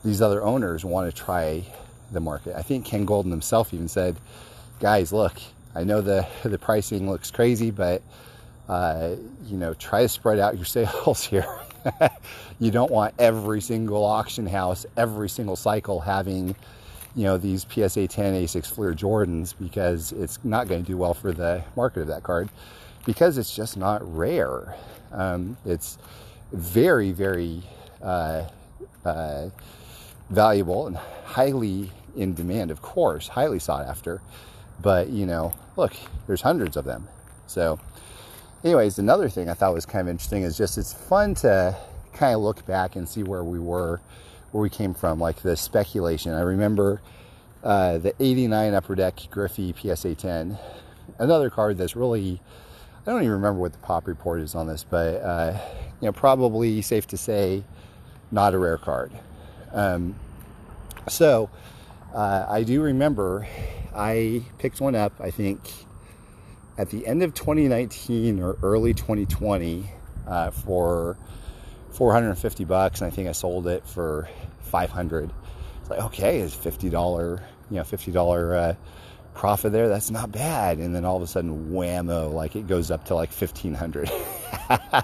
these 0.04 0.22
other 0.22 0.42
owners 0.42 0.84
want 0.84 1.12
to 1.12 1.22
try 1.22 1.64
the 2.12 2.20
market. 2.20 2.54
I 2.56 2.62
think 2.62 2.86
Ken 2.86 3.06
Goldin 3.06 3.30
himself 3.30 3.74
even 3.74 3.88
said, 3.88 4.16
guys, 4.78 5.12
look, 5.12 5.34
I 5.76 5.84
know 5.84 6.00
the, 6.00 6.26
the 6.44 6.58
pricing 6.58 7.08
looks 7.08 7.30
crazy, 7.30 7.70
but 7.70 8.02
uh, 8.68 9.14
you 9.46 9.56
know, 9.56 9.74
try 9.74 10.02
to 10.02 10.08
spread 10.08 10.38
out 10.38 10.56
your 10.56 10.64
sales 10.76 11.24
here. 11.24 11.46
you 12.58 12.70
don't 12.70 12.90
want 12.90 13.14
every 13.18 13.60
single 13.60 14.04
auction 14.04 14.46
house, 14.46 14.86
every 14.96 15.28
single 15.28 15.56
cycle 15.56 16.00
having, 16.00 16.56
you 17.14 17.24
know, 17.24 17.38
these 17.38 17.62
PSA 17.62 18.08
10 18.08 18.34
A6 18.34 18.66
Fleer 18.66 18.92
Jordans 18.92 19.54
because 19.58 20.12
it's 20.12 20.38
not 20.44 20.66
going 20.66 20.82
to 20.82 20.86
do 20.86 20.96
well 20.96 21.14
for 21.14 21.32
the 21.32 21.62
market 21.76 22.00
of 22.00 22.08
that 22.08 22.24
card 22.24 22.48
because 23.04 23.38
it's 23.38 23.54
just 23.54 23.76
not 23.76 24.02
rare. 24.16 24.74
Um, 25.12 25.56
it's 25.64 25.98
very, 26.52 27.12
very 27.12 27.62
uh, 28.02 28.48
uh, 29.04 29.50
valuable 30.30 30.88
and 30.88 30.96
highly 30.96 31.92
in 32.16 32.34
demand, 32.34 32.70
of 32.72 32.82
course, 32.82 33.28
highly 33.28 33.60
sought 33.60 33.86
after. 33.86 34.20
But, 34.80 35.08
you 35.08 35.26
know, 35.26 35.54
look, 35.76 35.94
there's 36.26 36.42
hundreds 36.42 36.76
of 36.76 36.84
them. 36.84 37.08
So, 37.46 37.78
anyways, 38.64 38.98
another 38.98 39.28
thing 39.28 39.48
I 39.48 39.54
thought 39.54 39.72
was 39.72 39.86
kind 39.86 40.08
of 40.08 40.08
interesting 40.08 40.42
is 40.42 40.56
just 40.56 40.78
it's 40.78 40.92
fun 40.92 41.34
to 41.36 41.76
kind 42.12 42.34
of 42.34 42.40
look 42.40 42.66
back 42.66 42.96
and 42.96 43.08
see 43.08 43.22
where 43.22 43.44
we 43.44 43.58
were, 43.58 44.00
where 44.50 44.62
we 44.62 44.70
came 44.70 44.94
from, 44.94 45.20
like 45.20 45.42
the 45.42 45.56
speculation. 45.56 46.32
I 46.32 46.40
remember 46.40 47.00
uh, 47.62 47.98
the 47.98 48.14
89 48.20 48.74
Upper 48.74 48.94
Deck 48.94 49.18
Griffey 49.30 49.72
PSA 49.72 50.14
10, 50.14 50.58
another 51.18 51.50
card 51.50 51.78
that's 51.78 51.96
really, 51.96 52.40
I 53.06 53.10
don't 53.10 53.22
even 53.22 53.32
remember 53.32 53.60
what 53.60 53.72
the 53.72 53.78
pop 53.78 54.06
report 54.06 54.40
is 54.40 54.54
on 54.54 54.66
this, 54.66 54.84
but, 54.84 55.22
uh, 55.22 55.58
you 56.00 56.06
know, 56.06 56.12
probably 56.12 56.82
safe 56.82 57.06
to 57.08 57.16
say 57.16 57.64
not 58.30 58.54
a 58.54 58.58
rare 58.58 58.78
card. 58.78 59.12
Um, 59.72 60.16
so, 61.08 61.50
uh, 62.14 62.46
I 62.48 62.62
do 62.62 62.82
remember 62.82 63.46
I 63.96 64.42
picked 64.58 64.80
one 64.80 64.94
up, 64.94 65.14
I 65.20 65.30
think, 65.30 65.60
at 66.76 66.90
the 66.90 67.06
end 67.06 67.22
of 67.22 67.34
2019 67.34 68.40
or 68.40 68.58
early 68.62 68.92
2020 68.92 69.90
uh, 70.26 70.50
for 70.50 71.16
450 71.92 72.64
bucks, 72.64 73.00
and 73.00 73.10
I 73.10 73.14
think 73.14 73.28
I 73.28 73.32
sold 73.32 73.66
it 73.66 73.86
for 73.86 74.28
500. 74.60 75.32
It's 75.80 75.90
like, 75.90 76.00
okay, 76.00 76.40
it's 76.40 76.54
$50, 76.54 77.40
you 77.70 77.76
know, 77.76 77.82
$50 77.82 78.54
uh, 78.54 78.74
profit 79.34 79.72
there. 79.72 79.88
That's 79.88 80.10
not 80.10 80.30
bad. 80.30 80.78
And 80.78 80.94
then 80.94 81.04
all 81.04 81.16
of 81.16 81.22
a 81.22 81.26
sudden, 81.26 81.70
whammo, 81.72 82.32
like 82.32 82.56
it 82.56 82.66
goes 82.66 82.90
up 82.90 83.06
to 83.06 83.14
like 83.14 83.30
1500. 83.30 84.10
I 84.68 85.02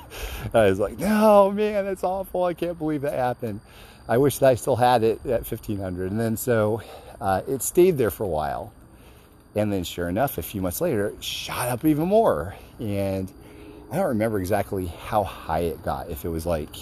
was 0.53 0.79
like, 0.79 0.99
no, 0.99 1.51
man, 1.51 1.85
that's 1.85 2.05
awful. 2.05 2.45
I 2.45 2.55
can't 2.55 2.79
believe 2.79 3.03
that 3.03 3.15
happened. 3.15 3.61
I 4.09 4.19
wish 4.19 4.39
that 4.39 4.51
I 4.51 4.55
still 4.57 4.77
had 4.77 5.03
it 5.05 5.25
at 5.25 5.51
1500. 5.51 6.11
And 6.11 6.21
then 6.21 6.37
so 6.37 6.83
uh, 7.21 7.43
it 7.47 7.63
stayed 7.63 7.97
there 7.97 8.11
for 8.11 8.25
a 8.25 8.29
while. 8.29 8.73
And 9.55 9.73
then 9.73 9.85
sure 9.85 10.09
enough, 10.09 10.39
a 10.39 10.43
few 10.43 10.63
months 10.63 10.81
later, 10.81 11.09
it 11.09 11.23
shot 11.23 11.69
up 11.69 11.85
even 11.85 12.09
more. 12.09 12.55
And 12.81 13.31
I 13.91 13.97
don't 13.97 14.09
remember 14.09 14.39
exactly 14.39 14.87
how 14.87 15.25
high 15.25 15.61
it 15.61 15.83
got, 15.83 16.09
if 16.09 16.25
it 16.25 16.31
was 16.31 16.47
like 16.47 16.75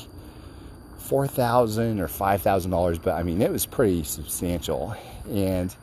4,000 0.99 1.99
or 2.01 2.07
$5,000, 2.07 3.03
but 3.03 3.15
I 3.15 3.25
mean, 3.25 3.43
it 3.43 3.51
was 3.51 3.67
pretty 3.67 4.05
substantial. 4.05 4.95
And 5.29 5.75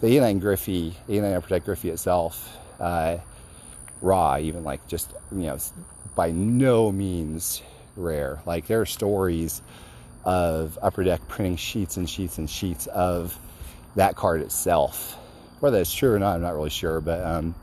the 0.00 0.06
89 0.06 0.38
Griffey, 0.38 0.96
89 1.08 1.34
Upper 1.34 1.48
Deck 1.48 1.64
Griffey 1.66 1.90
itself, 1.90 2.56
uh, 2.80 3.18
raw, 4.00 4.38
even 4.38 4.64
like 4.64 4.86
just, 4.88 5.12
you 5.30 5.42
know, 5.42 5.58
by 6.14 6.30
no 6.30 6.90
means 6.90 7.62
rare. 7.96 8.40
Like 8.46 8.66
there 8.66 8.80
are 8.80 8.86
stories 8.86 9.60
of 10.24 10.78
Upper 10.80 11.04
Deck 11.04 11.26
printing 11.28 11.56
sheets 11.56 11.96
and 11.98 12.08
sheets 12.08 12.38
and 12.38 12.48
sheets 12.48 12.86
of 12.86 13.38
that 13.96 14.16
card 14.16 14.40
itself. 14.40 15.18
Whether 15.62 15.76
that's 15.76 15.94
true 15.94 16.12
or 16.12 16.18
not, 16.18 16.34
I'm 16.34 16.42
not 16.42 16.54
really 16.54 16.70
sure, 16.70 17.00
but 17.00 17.24
um, 17.24 17.54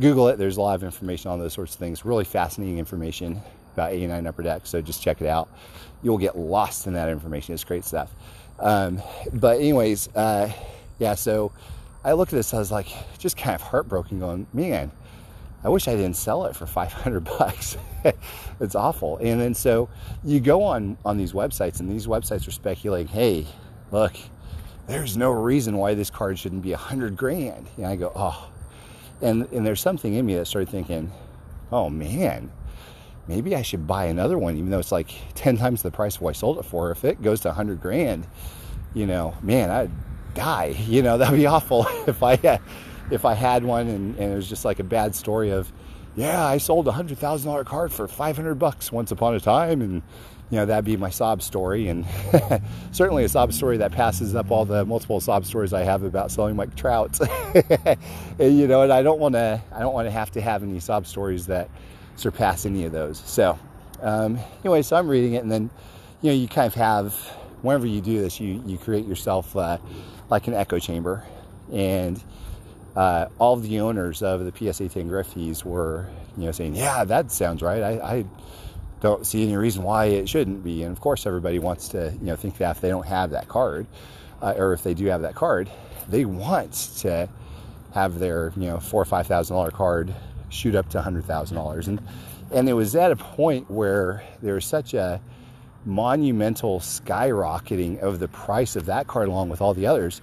Google 0.00 0.26
it. 0.26 0.38
There's 0.38 0.56
a 0.56 0.60
lot 0.60 0.74
of 0.74 0.82
information 0.82 1.30
on 1.30 1.38
those 1.38 1.52
sorts 1.52 1.74
of 1.74 1.78
things. 1.78 2.04
Really 2.04 2.24
fascinating 2.24 2.78
information 2.78 3.40
about 3.74 3.92
89 3.92 4.26
Upper 4.26 4.42
Deck, 4.42 4.62
so 4.64 4.82
just 4.82 5.00
check 5.00 5.20
it 5.20 5.28
out. 5.28 5.48
You'll 6.02 6.18
get 6.18 6.36
lost 6.36 6.88
in 6.88 6.94
that 6.94 7.08
information. 7.08 7.54
It's 7.54 7.62
great 7.62 7.84
stuff. 7.84 8.10
Um, 8.58 9.00
but 9.32 9.60
anyways, 9.60 10.08
uh, 10.16 10.50
yeah, 10.98 11.14
so 11.14 11.52
I 12.02 12.14
looked 12.14 12.32
at 12.32 12.36
this, 12.38 12.52
I 12.52 12.58
was 12.58 12.72
like, 12.72 12.88
just 13.18 13.36
kind 13.36 13.54
of 13.54 13.60
heartbroken 13.60 14.18
going, 14.18 14.48
man, 14.52 14.90
I 15.62 15.68
wish 15.68 15.86
I 15.86 15.94
didn't 15.94 16.16
sell 16.16 16.44
it 16.46 16.56
for 16.56 16.66
500 16.66 17.20
bucks. 17.38 17.76
it's 18.58 18.74
awful. 18.74 19.18
And 19.18 19.40
then 19.40 19.54
so 19.54 19.88
you 20.24 20.40
go 20.40 20.64
on 20.64 20.98
on 21.04 21.16
these 21.16 21.34
websites 21.34 21.78
and 21.78 21.88
these 21.88 22.08
websites 22.08 22.48
are 22.48 22.50
speculating, 22.50 23.06
hey, 23.06 23.46
look, 23.92 24.16
there's 24.88 25.16
no 25.16 25.30
reason 25.30 25.76
why 25.76 25.94
this 25.94 26.10
card 26.10 26.38
shouldn't 26.38 26.62
be 26.62 26.72
a 26.72 26.76
hundred 26.78 27.16
grand. 27.16 27.66
And 27.76 27.86
I 27.86 27.94
go, 27.94 28.10
oh, 28.16 28.50
and 29.20 29.46
and 29.52 29.64
there's 29.64 29.80
something 29.80 30.14
in 30.14 30.26
me 30.26 30.34
that 30.34 30.46
started 30.46 30.70
thinking, 30.70 31.12
oh 31.70 31.90
man, 31.90 32.50
maybe 33.28 33.54
I 33.54 33.62
should 33.62 33.86
buy 33.86 34.06
another 34.06 34.38
one, 34.38 34.56
even 34.56 34.70
though 34.70 34.78
it's 34.78 34.90
like 34.90 35.12
ten 35.34 35.56
times 35.56 35.82
the 35.82 35.90
price 35.90 36.16
of 36.16 36.22
what 36.22 36.30
I 36.30 36.32
sold 36.32 36.58
it 36.58 36.64
for. 36.64 36.90
If 36.90 37.04
it 37.04 37.22
goes 37.22 37.40
to 37.42 37.50
a 37.50 37.52
hundred 37.52 37.80
grand, 37.80 38.26
you 38.94 39.06
know, 39.06 39.36
man, 39.42 39.70
I'd 39.70 39.90
die. 40.34 40.74
You 40.88 41.02
know, 41.02 41.18
that'd 41.18 41.36
be 41.36 41.46
awful 41.46 41.86
if 42.06 42.22
I 42.22 42.36
had, 42.36 42.60
if 43.10 43.24
I 43.24 43.34
had 43.34 43.64
one 43.64 43.88
and, 43.88 44.16
and 44.18 44.32
it 44.32 44.36
was 44.36 44.48
just 44.48 44.64
like 44.64 44.78
a 44.78 44.84
bad 44.84 45.14
story 45.14 45.50
of, 45.50 45.70
yeah, 46.16 46.44
I 46.44 46.56
sold 46.56 46.88
a 46.88 46.92
hundred 46.92 47.18
thousand 47.18 47.50
dollar 47.50 47.64
card 47.64 47.92
for 47.92 48.08
five 48.08 48.36
hundred 48.36 48.54
bucks 48.54 48.90
once 48.90 49.10
upon 49.12 49.34
a 49.34 49.40
time, 49.40 49.82
and 49.82 50.02
you 50.50 50.56
know 50.56 50.66
that'd 50.66 50.84
be 50.84 50.96
my 50.96 51.10
sob 51.10 51.42
story, 51.42 51.88
and 51.88 52.06
certainly 52.92 53.24
a 53.24 53.28
sob 53.28 53.52
story 53.52 53.76
that 53.78 53.92
passes 53.92 54.34
up 54.34 54.50
all 54.50 54.64
the 54.64 54.84
multiple 54.84 55.20
sob 55.20 55.44
stories 55.44 55.72
I 55.72 55.82
have 55.82 56.02
about 56.02 56.30
selling 56.30 56.56
my 56.56 56.66
Trout. 56.66 57.18
you 58.38 58.66
know, 58.66 58.82
and 58.82 58.92
I 58.92 59.02
don't 59.02 59.20
want 59.20 59.34
to, 59.34 59.60
I 59.72 59.80
don't 59.80 59.92
want 59.92 60.06
to 60.06 60.10
have 60.10 60.30
to 60.32 60.40
have 60.40 60.62
any 60.62 60.80
sob 60.80 61.06
stories 61.06 61.46
that 61.46 61.68
surpass 62.16 62.64
any 62.66 62.84
of 62.84 62.92
those. 62.92 63.18
So, 63.18 63.58
um, 64.00 64.38
anyway, 64.64 64.82
so 64.82 64.96
I'm 64.96 65.08
reading 65.08 65.34
it, 65.34 65.42
and 65.42 65.50
then 65.50 65.70
you 66.22 66.30
know, 66.30 66.36
you 66.36 66.48
kind 66.48 66.66
of 66.66 66.74
have 66.74 67.14
whenever 67.62 67.86
you 67.86 68.00
do 68.00 68.20
this, 68.20 68.40
you 68.40 68.62
you 68.66 68.78
create 68.78 69.06
yourself 69.06 69.56
uh, 69.56 69.78
like 70.30 70.46
an 70.48 70.54
echo 70.54 70.78
chamber, 70.78 71.24
and 71.72 72.22
uh, 72.96 73.26
all 73.38 73.56
the 73.56 73.80
owners 73.80 74.22
of 74.22 74.44
the 74.44 74.52
PSA 74.72 74.88
10 74.88 75.08
Griffeys 75.08 75.64
were, 75.64 76.08
you 76.36 76.46
know, 76.46 76.52
saying, 76.52 76.74
"Yeah, 76.74 77.04
that 77.04 77.30
sounds 77.30 77.62
right. 77.62 77.82
I, 77.82 77.90
I, 78.16 78.24
don't 79.00 79.26
see 79.26 79.42
any 79.42 79.56
reason 79.56 79.82
why 79.82 80.06
it 80.06 80.28
shouldn't 80.28 80.64
be." 80.64 80.82
And 80.82 80.92
of 80.92 81.00
course, 81.00 81.26
everybody 81.26 81.58
wants 81.58 81.88
to, 81.90 82.12
you 82.20 82.26
know, 82.26 82.36
think 82.36 82.58
that 82.58 82.76
if 82.76 82.80
they 82.80 82.88
don't 82.88 83.06
have 83.06 83.30
that 83.30 83.48
card, 83.48 83.86
uh, 84.42 84.54
or 84.56 84.72
if 84.72 84.82
they 84.82 84.94
do 84.94 85.06
have 85.06 85.22
that 85.22 85.34
card, 85.34 85.70
they 86.08 86.24
want 86.24 86.72
to 86.98 87.28
have 87.92 88.18
their, 88.18 88.52
you 88.56 88.66
know, 88.66 88.80
four 88.80 89.02
or 89.02 89.06
five 89.06 89.26
thousand 89.26 89.56
dollar 89.56 89.70
card 89.70 90.14
shoot 90.50 90.74
up 90.74 90.88
to 90.90 91.02
hundred 91.02 91.24
thousand 91.24 91.56
dollars. 91.56 91.88
And 91.88 92.00
and 92.52 92.68
it 92.68 92.74
was 92.74 92.94
at 92.96 93.12
a 93.12 93.16
point 93.16 93.70
where 93.70 94.22
there 94.42 94.54
was 94.54 94.64
such 94.64 94.94
a 94.94 95.20
monumental 95.84 96.80
skyrocketing 96.80 98.00
of 98.00 98.18
the 98.18 98.28
price 98.28 98.76
of 98.76 98.86
that 98.86 99.06
card 99.06 99.28
along 99.28 99.48
with 99.48 99.60
all 99.60 99.74
the 99.74 99.86
others 99.86 100.20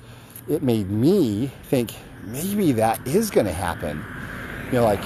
it 0.48 0.62
made 0.62 0.90
me 0.90 1.52
think 1.64 1.94
maybe 2.24 2.72
that 2.74 3.06
is 3.08 3.30
going 3.30 3.46
to 3.46 3.54
happen. 3.54 4.04
You 4.68 4.80
know, 4.80 4.84
like, 4.84 5.04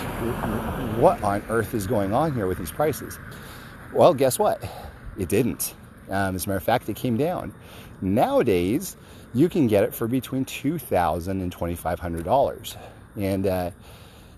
what 0.98 1.22
on 1.24 1.44
earth 1.50 1.74
is 1.74 1.88
going 1.88 2.14
on 2.14 2.34
here 2.34 2.48
with 2.48 2.58
these 2.58 2.72
prices? 2.72 3.20
Well, 3.94 4.14
guess 4.14 4.38
what? 4.38 4.64
It 5.18 5.30
didn't. 5.30 5.74
Um, 6.10 6.36
as 6.36 6.46
a 6.46 6.50
matter 6.50 6.58
of 6.58 6.64
fact, 6.64 6.90
it 6.90 6.96
came 6.96 7.18
down. 7.18 7.54
Nowadays, 8.02 8.96
you 9.34 9.50
can 9.50 9.68
get 9.68 9.84
it 9.84 9.94
for 9.94 10.08
between 10.08 10.46
two 10.46 10.78
thousand 10.80 11.42
and 11.42 11.52
twenty 11.52 11.76
five 11.76 12.00
hundred 12.00 12.24
dollars, 12.24 12.78
and 13.16 13.46
uh, 13.46 13.72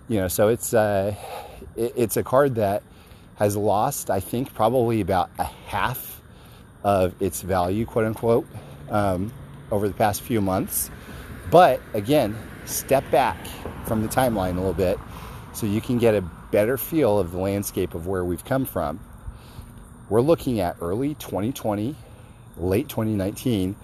you 0.08 0.18
know, 0.20 0.28
so 0.28 0.48
it's 0.48 0.74
uh, 0.74 1.14
it, 1.76 1.92
it's 1.96 2.16
a 2.16 2.22
card 2.22 2.56
that 2.56 2.82
has 3.36 3.56
lost, 3.56 4.10
I 4.10 4.20
think, 4.20 4.52
probably 4.54 5.00
about 5.00 5.30
a 5.38 5.44
half 5.44 6.20
of 6.84 7.14
its 7.22 7.42
value, 7.42 7.86
quote 7.86 8.06
unquote, 8.06 8.46
um, 8.90 9.32
over 9.70 9.88
the 9.88 9.94
past 9.94 10.22
few 10.22 10.40
months. 10.40 10.90
But 11.50 11.80
again, 11.94 12.36
step 12.64 13.08
back 13.10 13.38
from 13.86 14.02
the 14.02 14.08
timeline 14.08 14.52
a 14.52 14.60
little 14.60 14.72
bit 14.74 14.98
so 15.52 15.66
you 15.66 15.80
can 15.80 15.98
get 15.98 16.14
a 16.14 16.22
better 16.50 16.76
feel 16.76 17.18
of 17.18 17.32
the 17.32 17.38
landscape 17.38 17.94
of 17.94 18.06
where 18.06 18.24
we've 18.24 18.44
come 18.44 18.64
from. 18.64 19.00
We're 20.12 20.20
looking 20.20 20.60
at 20.60 20.76
early 20.82 21.14
2020, 21.14 21.96
late 22.58 22.86
2019. 22.86 23.74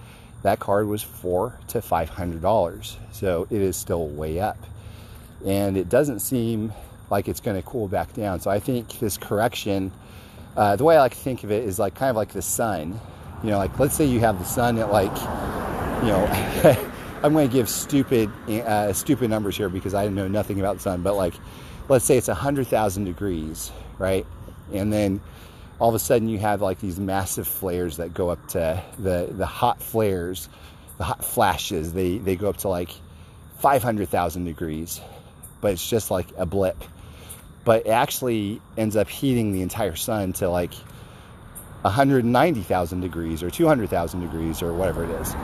That 0.43 0.59
card 0.59 0.85
was 0.85 1.01
four 1.01 1.57
to 1.69 1.81
five 1.81 2.07
hundred 2.07 2.43
dollars, 2.43 2.97
so 3.11 3.47
it 3.49 3.59
is 3.59 3.75
still 3.75 4.05
way 4.05 4.39
up, 4.39 4.63
and 5.43 5.75
it 5.75 5.89
doesn't 5.89 6.19
seem 6.19 6.71
like 7.09 7.27
it's 7.27 7.39
going 7.39 7.59
to 7.59 7.67
cool 7.67 7.87
back 7.87 8.13
down. 8.13 8.41
So 8.41 8.51
I 8.51 8.59
think 8.59 8.99
this 8.99 9.17
correction, 9.17 9.91
uh, 10.55 10.75
the 10.75 10.83
way 10.83 10.97
I 10.97 10.99
like 10.99 11.15
to 11.15 11.17
think 11.19 11.43
of 11.43 11.51
it 11.51 11.63
is 11.63 11.79
like 11.79 11.95
kind 11.95 12.11
of 12.11 12.15
like 12.15 12.29
the 12.29 12.43
sun. 12.43 13.01
You 13.41 13.49
know, 13.49 13.57
like 13.57 13.79
let's 13.79 13.95
say 13.95 14.05
you 14.05 14.19
have 14.19 14.37
the 14.37 14.45
sun 14.45 14.77
at 14.77 14.91
like, 14.91 15.15
you 16.03 16.09
know. 16.09 16.91
I'm 17.23 17.33
going 17.33 17.49
to 17.49 17.53
give 17.53 17.67
stupid, 17.67 18.29
uh, 18.47 18.93
stupid 18.93 19.31
numbers 19.31 19.57
here 19.57 19.67
because 19.67 19.95
I 19.95 20.07
know 20.09 20.27
nothing 20.27 20.59
about 20.59 20.75
the 20.75 20.83
sun. 20.83 21.01
But 21.01 21.15
like, 21.15 21.33
let's 21.87 22.05
say 22.05 22.17
it's 22.17 22.27
hundred 22.27 22.67
thousand 22.67 23.05
degrees, 23.05 23.71
right? 23.97 24.27
And 24.71 24.93
then 24.93 25.21
all 25.79 25.89
of 25.89 25.95
a 25.95 25.99
sudden 25.99 26.27
you 26.27 26.37
have 26.39 26.61
like 26.61 26.79
these 26.79 26.99
massive 26.99 27.47
flares 27.47 27.97
that 27.97 28.13
go 28.13 28.29
up 28.29 28.47
to 28.49 28.83
the 28.97 29.29
the 29.31 29.45
hot 29.45 29.81
flares, 29.81 30.49
the 30.97 31.03
hot 31.05 31.23
flashes. 31.23 31.93
They 31.93 32.17
they 32.17 32.35
go 32.35 32.49
up 32.49 32.57
to 32.57 32.69
like 32.69 32.91
500,000 33.59 34.43
degrees, 34.45 35.01
but 35.61 35.73
it's 35.73 35.89
just 35.89 36.11
like 36.11 36.27
a 36.37 36.45
blip. 36.45 36.83
But 37.65 37.85
it 37.85 37.89
actually 37.89 38.61
ends 38.77 38.95
up 38.95 39.09
heating 39.09 39.51
the 39.51 39.61
entire 39.61 39.95
sun 39.95 40.33
to 40.33 40.49
like 40.49 40.73
190,000 41.81 43.01
degrees 43.01 43.43
or 43.43 43.49
200,000 43.49 44.19
degrees 44.19 44.61
or 44.61 44.73
whatever 44.73 45.03
it 45.03 45.11
is. 45.21 45.35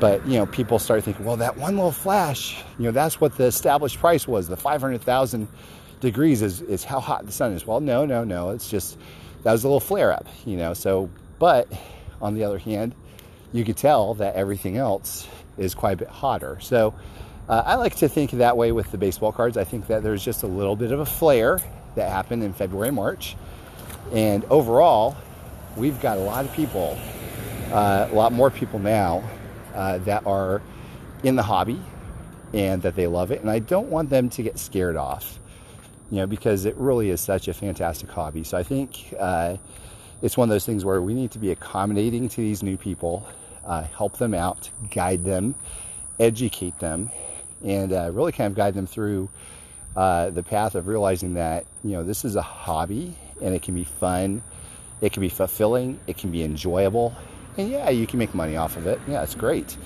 But 0.00 0.26
you 0.26 0.34
know, 0.34 0.46
people 0.46 0.78
start 0.78 1.04
thinking, 1.04 1.24
well, 1.24 1.36
that 1.38 1.56
one 1.56 1.76
little 1.76 1.92
flash, 1.92 2.62
you 2.78 2.84
know, 2.84 2.90
that's 2.90 3.20
what 3.20 3.36
the 3.36 3.44
established 3.44 3.98
price 3.98 4.28
was. 4.28 4.48
The 4.48 4.56
500,000 4.56 5.48
degrees 6.00 6.42
is 6.42 6.60
is 6.62 6.84
how 6.84 7.00
hot 7.00 7.26
the 7.26 7.32
sun 7.32 7.52
is. 7.52 7.66
Well, 7.66 7.80
no, 7.80 8.04
no, 8.04 8.22
no. 8.24 8.50
It's 8.50 8.68
just 8.68 8.98
that 9.44 9.52
was 9.52 9.64
a 9.64 9.68
little 9.68 9.80
flare 9.80 10.12
up, 10.12 10.26
you 10.44 10.56
know. 10.56 10.74
So, 10.74 11.08
but 11.38 11.68
on 12.20 12.34
the 12.34 12.44
other 12.44 12.58
hand, 12.58 12.94
you 13.52 13.64
could 13.64 13.76
tell 13.76 14.14
that 14.14 14.34
everything 14.34 14.76
else 14.76 15.28
is 15.56 15.74
quite 15.74 15.92
a 15.92 15.96
bit 15.96 16.08
hotter. 16.08 16.58
So, 16.60 16.94
uh, 17.48 17.62
I 17.64 17.76
like 17.76 17.96
to 17.96 18.08
think 18.08 18.32
that 18.32 18.56
way 18.56 18.72
with 18.72 18.90
the 18.90 18.98
baseball 18.98 19.30
cards. 19.30 19.56
I 19.56 19.64
think 19.64 19.86
that 19.86 20.02
there's 20.02 20.24
just 20.24 20.42
a 20.42 20.46
little 20.46 20.74
bit 20.76 20.90
of 20.90 21.00
a 21.00 21.06
flare 21.06 21.60
that 21.94 22.10
happened 22.10 22.42
in 22.42 22.52
February, 22.52 22.90
March, 22.90 23.36
and 24.12 24.44
overall, 24.46 25.16
we've 25.76 26.00
got 26.00 26.16
a 26.18 26.20
lot 26.20 26.44
of 26.44 26.52
people, 26.54 26.98
uh, 27.70 28.08
a 28.10 28.14
lot 28.14 28.32
more 28.32 28.50
people 28.50 28.78
now 28.78 29.22
uh, 29.74 29.98
that 29.98 30.26
are 30.26 30.62
in 31.22 31.36
the 31.36 31.42
hobby 31.42 31.80
and 32.52 32.82
that 32.82 32.94
they 32.94 33.06
love 33.06 33.30
it. 33.30 33.40
And 33.40 33.50
I 33.50 33.58
don't 33.58 33.88
want 33.88 34.10
them 34.10 34.30
to 34.30 34.42
get 34.42 34.58
scared 34.58 34.96
off, 34.96 35.38
you 36.10 36.18
know, 36.18 36.26
because 36.26 36.64
it 36.64 36.76
really 36.76 37.10
is 37.10 37.20
such 37.20 37.48
a 37.48 37.54
fantastic 37.54 38.10
hobby. 38.10 38.44
So 38.44 38.58
I 38.58 38.62
think 38.62 39.14
uh, 39.18 39.56
it's 40.22 40.36
one 40.36 40.48
of 40.48 40.50
those 40.50 40.66
things 40.66 40.84
where 40.84 41.00
we 41.02 41.14
need 41.14 41.30
to 41.32 41.38
be 41.38 41.50
accommodating 41.50 42.28
to 42.28 42.36
these 42.36 42.62
new 42.62 42.76
people, 42.76 43.26
uh, 43.64 43.82
help 43.82 44.18
them 44.18 44.34
out, 44.34 44.70
guide 44.90 45.24
them, 45.24 45.54
educate 46.20 46.78
them, 46.78 47.10
and 47.64 47.92
uh, 47.92 48.10
really 48.12 48.32
kind 48.32 48.50
of 48.50 48.56
guide 48.56 48.74
them 48.74 48.86
through 48.86 49.28
uh, 49.96 50.30
the 50.30 50.42
path 50.42 50.74
of 50.74 50.86
realizing 50.86 51.34
that, 51.34 51.66
you 51.82 51.92
know, 51.92 52.02
this 52.02 52.24
is 52.24 52.36
a 52.36 52.42
hobby 52.42 53.14
and 53.42 53.54
it 53.54 53.62
can 53.62 53.74
be 53.74 53.84
fun, 53.84 54.42
it 55.00 55.12
can 55.12 55.20
be 55.20 55.28
fulfilling, 55.28 55.98
it 56.06 56.16
can 56.16 56.30
be 56.30 56.42
enjoyable, 56.42 57.14
and 57.56 57.70
yeah, 57.70 57.90
you 57.90 58.06
can 58.06 58.18
make 58.18 58.34
money 58.34 58.56
off 58.56 58.76
of 58.76 58.86
it. 58.86 59.00
Yeah, 59.08 59.22
it's 59.22 59.34
great. 59.34 59.76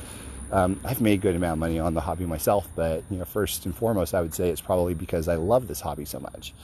Um, 0.51 0.81
I've 0.85 1.01
made 1.01 1.15
a 1.15 1.23
good 1.23 1.37
amount 1.37 1.55
of 1.55 1.59
money 1.59 1.79
on 1.79 1.95
the 1.95 2.01
hobby 2.01 2.25
myself, 2.25 2.69
but 2.75 3.05
you 3.11 3.19
know, 3.19 3.25
first 3.25 3.67
and 3.67 3.75
foremost, 3.75 4.15
I 4.15 4.23
would 4.23 4.35
say 4.35 4.49
it's 4.51 4.61
probably 4.61 4.95
because 4.95 5.29
I 5.29 5.35
love 5.35 5.69
this 5.69 5.81
hobby 5.81 6.05
so 6.05 6.21
much. 6.21 6.55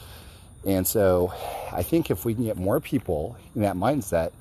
And 0.67 0.87
so, 0.87 1.33
I 1.73 1.83
think 1.83 2.11
if 2.11 2.25
we 2.25 2.35
can 2.35 2.45
get 2.45 2.57
more 2.57 2.81
people 2.81 3.37
in 3.55 3.62
that 3.62 3.76
mindset, 3.76 4.33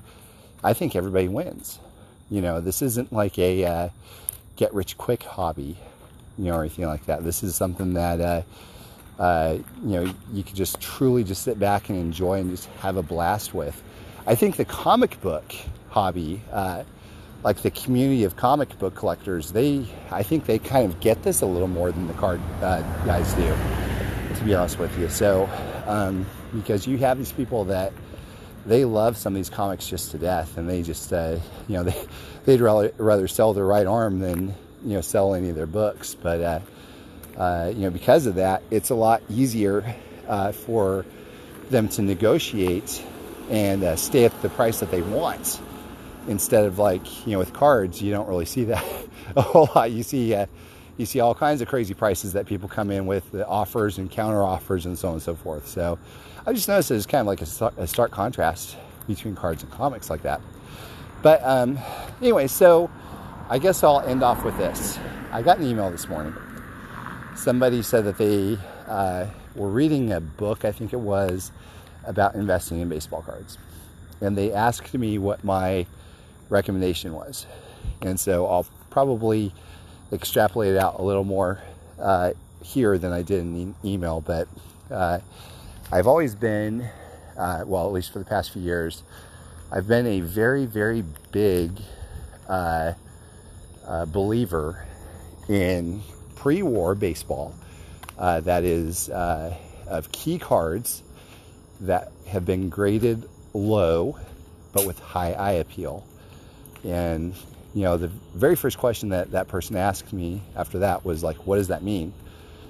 I 0.64 0.74
think 0.74 0.96
everybody 0.96 1.28
wins. 1.28 1.80
You 2.30 2.42
know, 2.42 2.62
this 2.62 2.82
isn't 2.82 3.12
like 3.12 3.38
a 3.38 3.66
uh, 3.66 3.90
get 4.56 4.74
rich 4.74 4.98
quick 4.98 5.24
hobby, 5.24 5.78
you 6.38 6.46
know, 6.46 6.56
or 6.56 6.62
anything 6.62 6.86
like 6.86 7.06
that. 7.08 7.24
This 7.24 7.44
is 7.44 7.56
something 7.56 7.94
that 7.96 8.22
uh, 8.22 8.42
uh, 9.22 9.58
you 9.84 9.92
know 9.92 10.14
you 10.32 10.44
can 10.44 10.56
just 10.56 10.80
truly 10.80 11.24
just 11.24 11.44
sit 11.44 11.60
back 11.60 11.90
and 11.90 11.98
enjoy 12.00 12.40
and 12.40 12.50
just 12.50 12.68
have 12.80 12.96
a 12.96 13.04
blast 13.04 13.54
with. 13.54 13.82
I 14.26 14.36
think 14.36 14.56
the 14.56 14.66
comic 14.66 15.20
book 15.22 15.54
hobby, 15.90 16.42
uh, 16.52 16.84
like 17.44 17.62
the 17.62 17.72
community 17.72 18.24
of 18.24 18.36
comic 18.36 18.78
book 18.80 18.96
collectors, 18.96 19.52
they 19.52 19.86
I 20.12 20.24
think 20.24 20.46
they 20.46 20.60
kind 20.60 20.86
of 20.86 21.00
get 21.00 21.24
this 21.24 21.42
a 21.42 21.46
little 21.46 21.68
more 21.68 21.92
than 21.92 22.08
the 22.08 22.14
card 22.14 22.42
uh, 22.62 22.82
guys 23.06 23.34
do, 23.34 23.56
to 24.36 24.44
be 24.46 24.56
honest 24.56 24.80
with 24.80 24.98
you. 24.98 25.10
So 25.10 25.50
um, 25.86 26.26
because 26.54 26.88
you 26.88 26.98
have 27.00 27.18
these 27.18 27.32
people 27.32 27.66
that 27.66 27.92
they 28.66 28.86
love 28.86 29.18
some 29.18 29.34
of 29.34 29.36
these 29.36 29.50
comics 29.50 29.88
just 29.88 30.12
to 30.12 30.18
death, 30.18 30.58
and 30.58 30.70
they 30.70 30.82
just 30.84 31.12
uh, 31.12 31.38
you 31.68 31.76
know 31.76 31.84
they 31.90 32.06
they'd 32.46 32.62
rather 32.62 32.94
rather 32.98 33.28
sell 33.28 33.54
their 33.54 33.66
right 33.66 33.88
arm 33.88 34.20
than 34.20 34.56
you 34.84 34.94
know 34.94 35.02
sell 35.02 35.34
any 35.34 35.50
of 35.50 35.56
their 35.56 35.68
books, 35.68 36.16
but. 36.16 36.42
Uh, 36.42 36.60
uh, 37.36 37.72
you 37.74 37.82
know, 37.82 37.90
because 37.90 38.28
of 38.28 38.36
that, 38.36 38.62
it's 38.70 38.92
a 38.92 38.96
lot 38.96 39.24
easier 39.28 39.96
uh, 40.28 40.52
for 40.52 41.04
them 41.72 41.88
to 41.90 42.04
negotiate 42.04 43.04
and 43.50 43.84
uh, 43.84 43.96
stay 43.96 44.26
at 44.26 44.42
the 44.44 44.50
price 44.50 44.82
that 44.82 44.92
they 44.92 45.02
want 45.02 45.60
instead 46.28 46.66
of 46.66 46.80
like 46.80 47.26
you 47.26 47.34
know 47.34 47.40
with 47.40 47.54
cards 47.54 48.02
you 48.02 48.12
don't 48.12 48.28
really 48.28 48.46
see 48.46 48.64
that 48.66 48.84
a 49.36 49.42
whole 49.42 49.70
lot. 49.76 49.92
You 49.92 50.04
see 50.04 50.34
uh, 50.34 50.46
you 50.98 51.06
see 51.06 51.20
all 51.20 51.34
kinds 51.34 51.62
of 51.62 51.68
crazy 51.68 51.94
prices 51.94 52.34
that 52.34 52.46
people 52.46 52.70
come 52.70 52.92
in 52.92 53.06
with 53.06 53.32
the 53.32 53.48
offers 53.48 53.98
and 53.98 54.10
counter 54.10 54.44
offers 54.44 54.86
and 54.86 54.98
so 54.98 55.08
on 55.10 55.16
and 55.16 55.24
so 55.24 55.36
forth. 55.36 55.68
So 55.68 55.98
i 56.46 56.54
just 56.54 56.68
noticed 56.68 56.92
it's 56.92 57.06
kind 57.06 57.22
of 57.22 57.28
like 57.28 57.42
a, 57.42 57.82
a 57.82 57.88
stark 57.88 58.12
contrast 58.12 58.78
between 59.08 59.36
cards 59.36 59.64
and 59.64 59.72
comics 59.72 60.10
like 60.10 60.24
that. 60.24 60.42
But 61.22 61.42
um, 61.44 61.80
anyway 62.22 62.48
so 62.48 62.92
i 63.50 63.58
guess 63.58 63.84
i'll 63.84 64.02
end 64.02 64.24
off 64.24 64.44
with 64.44 64.58
this. 64.58 65.00
I 65.32 65.42
got 65.42 65.58
an 65.58 65.66
email 65.66 65.90
this 65.90 66.08
morning. 66.08 66.36
Somebody 67.36 67.82
said 67.82 68.06
that 68.06 68.18
they 68.18 68.58
uh, 68.88 69.28
were 69.56 69.70
reading 69.70 70.12
a 70.12 70.22
book 70.22 70.66
i 70.66 70.72
think 70.72 70.94
it 70.94 71.00
was 71.00 71.52
about 72.06 72.36
investing 72.36 72.80
in 72.80 72.90
baseball 72.90 73.22
cards. 73.22 73.58
And 74.22 74.38
they 74.38 74.52
asked 74.52 74.94
me 74.94 75.18
what 75.18 75.44
my 75.44 75.86
recommendation 76.50 77.14
was. 77.14 77.46
And 78.02 78.20
so 78.20 78.46
I'll 78.48 78.68
probably 78.90 79.54
extrapolate 80.12 80.74
it 80.74 80.78
out 80.78 81.00
a 81.00 81.02
little 81.02 81.24
more 81.24 81.62
uh, 82.00 82.32
here 82.62 82.98
than 82.98 83.12
I 83.12 83.22
did 83.22 83.40
in 83.40 83.54
the 83.54 83.90
email, 83.90 84.22
but 84.22 84.48
uh, 84.92 85.20
I've 85.92 86.08
always 86.08 86.36
been, 86.36 86.88
uh, 87.38 87.64
well, 87.66 87.88
at 87.88 87.94
least 87.94 88.14
for 88.14 88.20
the 88.20 88.26
past 88.26 88.52
few 88.52 88.62
years, 88.62 89.04
I've 89.72 89.88
been 89.88 90.06
a 90.06 90.20
very, 90.20 90.66
very 90.66 91.04
big 91.32 91.82
uh, 92.48 92.94
uh, 93.86 94.06
believer 94.06 94.86
in 95.50 96.02
pre 96.36 96.62
war 96.62 96.96
baseball 96.96 97.56
uh, 98.18 98.40
that 98.42 98.64
is 98.64 99.10
of 99.10 100.12
key 100.12 100.38
cards 100.38 101.04
that 101.82 102.12
have 102.28 102.46
been 102.46 102.70
graded 102.70 103.28
low 103.54 104.18
but 104.72 104.86
with 104.88 105.00
high 105.00 105.34
eye 105.34 105.54
appeal. 105.54 106.06
And, 106.84 107.34
you 107.74 107.84
know, 107.84 107.98
the 107.98 108.10
very 108.36 108.56
first 108.56 108.78
question 108.78 109.10
that 109.10 109.32
that 109.32 109.48
person 109.48 109.76
asked 109.76 110.14
me 110.14 110.42
after 110.56 110.80
that 110.80 111.06
was 111.06 111.24
like, 111.24 111.38
what 111.48 111.58
does 111.58 111.70
that 111.70 111.84
mean? 111.84 112.14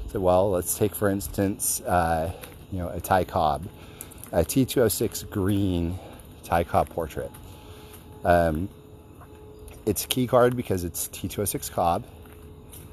I 0.08 0.12
said, 0.12 0.22
well, 0.22 0.52
let's 0.52 0.78
take, 0.78 0.94
for 0.94 1.10
instance, 1.10 1.82
uh, 1.82 2.32
you 2.72 2.80
know, 2.80 2.90
a 2.90 3.00
Ty 3.00 3.24
Cobb, 3.26 3.68
a 4.32 4.40
T206 4.40 5.30
green 5.30 5.98
Ty 6.44 6.64
Cobb 6.64 6.90
portrait. 6.90 7.32
Um, 8.24 8.70
it's 9.86 10.06
a 10.06 10.08
key 10.08 10.28
card 10.28 10.56
because 10.56 10.84
it's 10.84 11.08
T206 11.10 11.72
Cobb. 11.72 12.06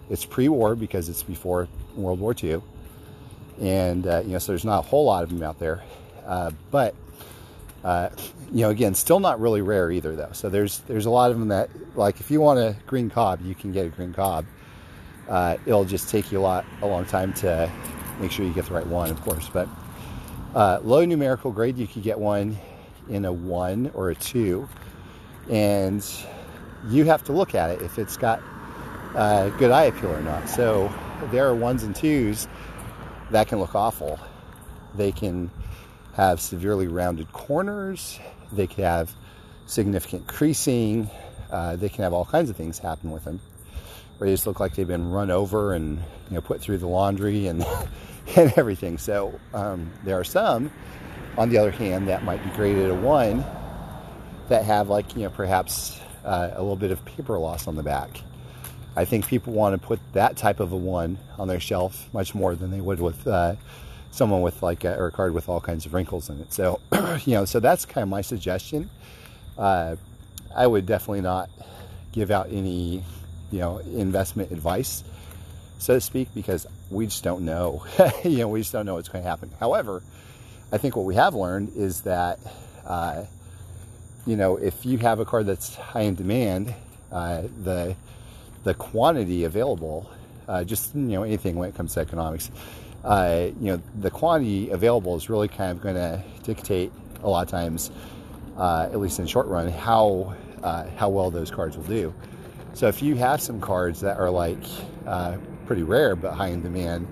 It's 0.09 0.25
pre-war 0.25 0.75
because 0.75 1.09
it's 1.09 1.23
before 1.23 1.69
World 1.95 2.19
War 2.19 2.35
II. 2.43 2.63
And, 3.61 4.07
uh, 4.07 4.23
you 4.25 4.33
know, 4.33 4.39
so 4.39 4.53
there's 4.53 4.65
not 4.65 4.79
a 4.81 4.89
whole 4.89 5.05
lot 5.05 5.23
of 5.23 5.31
them 5.31 5.43
out 5.43 5.59
there. 5.59 5.83
Uh, 6.27 6.51
but 6.71 6.95
uh, 7.85 8.11
you 8.53 8.63
know, 8.63 8.71
again, 8.71 8.95
still 8.95 9.21
not 9.21 9.41
really 9.41 9.63
rare 9.63 9.91
either, 9.91 10.15
though. 10.15 10.33
So 10.33 10.49
there's 10.49 10.79
there's 10.81 11.07
a 11.07 11.11
lot 11.11 11.31
of 11.31 11.39
them 11.39 11.49
that, 11.49 11.71
like, 11.97 12.21
if 12.21 12.31
you 12.31 12.41
want 12.41 12.59
a 12.59 12.77
green 12.87 13.11
Cobb, 13.11 13.41
you 13.43 13.55
can 13.55 13.73
get 13.73 13.87
a 13.87 13.89
green 13.89 14.13
Cobb. 14.13 14.47
Uh, 15.29 15.57
it'll 15.65 15.85
just 15.85 16.09
take 16.09 16.33
you 16.33 16.39
a 16.39 16.43
lot 16.43 16.65
a 16.83 16.87
long 16.87 17.05
time 17.05 17.33
to 17.35 17.71
make 18.21 18.33
sure 18.33 18.45
you 18.45 18.53
get 18.53 18.67
the 18.67 18.75
right 18.75 18.87
one, 18.87 19.11
of 19.11 19.21
course. 19.23 19.49
But 19.49 19.69
uh, 20.55 20.81
low 20.83 21.05
numerical 21.05 21.53
grade, 21.53 21.79
you 21.79 21.87
could 21.87 22.03
get 22.03 22.19
one 22.19 22.59
in 23.09 23.25
a 23.25 23.33
one 23.33 23.91
or 23.95 24.11
a 24.11 24.15
two, 24.15 24.69
and 25.49 26.05
you 26.89 27.05
have 27.05 27.25
to 27.25 27.33
look 27.33 27.55
at 27.55 27.71
it 27.71 27.83
if 27.83 27.99
it's 27.99 28.17
got 28.17 28.43
uh, 29.15 29.49
good 29.51 29.71
eye 29.71 29.85
appeal 29.85 30.11
or 30.11 30.21
not. 30.21 30.49
So 30.49 30.93
there 31.31 31.47
are 31.49 31.55
ones 31.55 31.83
and 31.83 31.95
twos 31.95 32.49
that 33.31 33.49
can 33.49 33.59
look 33.59 33.75
awful. 33.75 34.19
They 34.95 35.13
can 35.13 35.51
have 36.15 36.41
severely 36.41 36.89
rounded 36.89 37.33
corners. 37.33 38.19
They 38.53 38.67
could 38.67 38.85
have 38.85 39.15
significant 39.67 40.27
creasing. 40.27 41.09
Uh, 41.51 41.77
they 41.77 41.89
can 41.89 42.05
have 42.05 42.13
all 42.13 42.25
kinds 42.25 42.51
of 42.51 42.57
things 42.57 42.79
happen 42.79 43.11
with 43.11 43.25
them. 43.25 43.41
They 44.19 44.31
just 44.31 44.47
look 44.47 44.61
like 44.61 44.75
they've 44.75 44.87
been 44.87 45.11
run 45.11 45.31
over 45.31 45.73
and 45.73 45.99
you 46.29 46.35
know 46.35 46.41
put 46.43 46.61
through 46.61 46.79
the 46.79 46.87
laundry 46.87 47.47
and 47.47 47.65
and 48.37 48.53
everything. 48.57 48.99
So 48.99 49.39
um, 49.55 49.91
there 50.05 50.19
are 50.19 50.25
some, 50.25 50.71
on 51.39 51.49
the 51.49 51.59
other 51.59 51.71
hand, 51.71 52.09
that 52.09 52.23
might 52.23 52.43
be 52.45 52.51
graded 52.51 52.91
a 52.91 52.95
one 52.95 53.45
that 54.49 54.65
have 54.65 54.89
like 54.89 55.17
you 55.17 55.23
know 55.23 55.31
perhaps 55.31 55.99
uh, 56.25 56.51
a 56.53 56.61
little 56.61 56.77
bit 56.77 56.91
of 56.91 57.03
paper 57.05 57.39
loss 57.39 57.67
on 57.67 57.77
the 57.77 57.83
back. 57.83 58.21
I 58.97 59.05
think 59.05 59.27
people 59.27 59.53
want 59.53 59.81
to 59.81 59.87
put 59.87 60.01
that 60.13 60.37
type 60.37 60.61
of 60.61 60.73
a 60.73 60.77
one 60.77 61.19
on 61.39 61.49
their 61.49 61.61
shelf 61.61 62.13
much 62.13 62.35
more 62.35 62.55
than 62.55 62.71
they 62.71 62.81
would 62.81 63.01
with 63.01 63.27
uh, 63.27 63.55
someone 64.11 64.43
with 64.43 64.63
like 64.63 64.85
a, 64.85 64.97
or 64.97 65.07
a 65.07 65.13
card 65.13 65.35
with 65.35 65.49
all 65.49 65.61
kinds 65.61 65.87
of 65.87 65.95
wrinkles 65.95 66.29
in 66.29 66.41
it. 66.41 66.53
So, 66.53 66.81
you 67.25 67.35
know, 67.35 67.45
so 67.45 67.61
that's 67.61 67.85
kind 67.85 68.03
of 68.03 68.09
my 68.09 68.21
suggestion. 68.21 68.91
Uh, 69.57 69.97
I 70.55 70.67
would 70.67 70.87
definitely 70.87 71.21
not 71.21 71.51
give 72.13 72.31
out 72.31 72.49
any, 72.51 73.05
you 73.51 73.59
know, 73.59 73.79
investment 73.79 74.51
advice, 74.51 75.05
so 75.79 75.95
to 75.95 76.01
speak, 76.01 76.29
because 76.35 76.67
we 76.91 77.07
just 77.07 77.23
don't 77.23 77.45
know. 77.45 77.85
you 78.25 78.39
know, 78.39 78.49
we 78.49 78.61
just 78.61 78.73
don't 78.73 78.87
know 78.87 78.95
what's 78.95 79.09
going 79.09 79.23
to 79.23 79.31
happen. 79.31 79.51
However, 79.61 80.03
I 80.73 80.79
think 80.79 80.97
what 80.97 81.05
we 81.05 81.15
have 81.15 81.35
learned 81.35 81.73
is 81.77 82.03
that, 82.03 82.39
uh, 82.85 83.25
you 84.27 84.37
know, 84.37 84.57
if 84.57 84.85
you 84.85 84.99
have 84.99 85.21
a 85.21 85.25
card 85.25 85.47
that's 85.47 85.75
high 85.75 86.03
in 86.03 86.15
demand, 86.15 86.75
uh, 87.11 87.43
the 87.63 87.97
the 88.63 88.75
quantity 88.75 89.45
available, 89.45 90.11
uh, 90.47 90.63
just 90.65 90.95
you 90.95 91.01
know, 91.01 91.23
anything 91.23 91.57
when 91.57 91.69
it 91.69 91.75
comes 91.75 91.95
to 91.95 92.01
economics, 92.01 92.51
uh, 93.05 93.49
you 93.61 93.73
know, 93.73 93.83
the 93.99 94.11
quantity 94.11 94.71
available 94.71 95.17
is 95.17 95.31
really 95.31 95.49
kind 95.49 95.71
of 95.71 95.81
going 95.81 95.95
to 95.95 96.23
dictate 96.43 96.93
a 97.23 97.29
lot 97.29 97.45
of 97.45 97.51
times 97.51 97.91
uh, 98.57 98.89
at 98.93 99.01
least 99.01 99.19
in 99.19 99.27
short 99.27 99.47
run, 99.47 99.69
how 99.69 100.35
uh, 100.63 100.85
how 100.97 101.09
well 101.09 101.31
those 101.31 101.51
cards 101.51 101.77
will 101.77 101.85
do. 101.85 102.15
So 102.75 102.87
if 102.89 103.03
you 103.03 103.17
have 103.17 103.41
some 103.41 103.61
cards 103.61 104.01
that 104.01 104.19
are 104.19 104.31
like 104.31 104.63
uh, 105.07 105.39
pretty 105.67 105.83
rare 105.83 106.15
but 106.15 106.35
high 106.35 106.49
in 106.49 106.63
demand, 106.63 107.09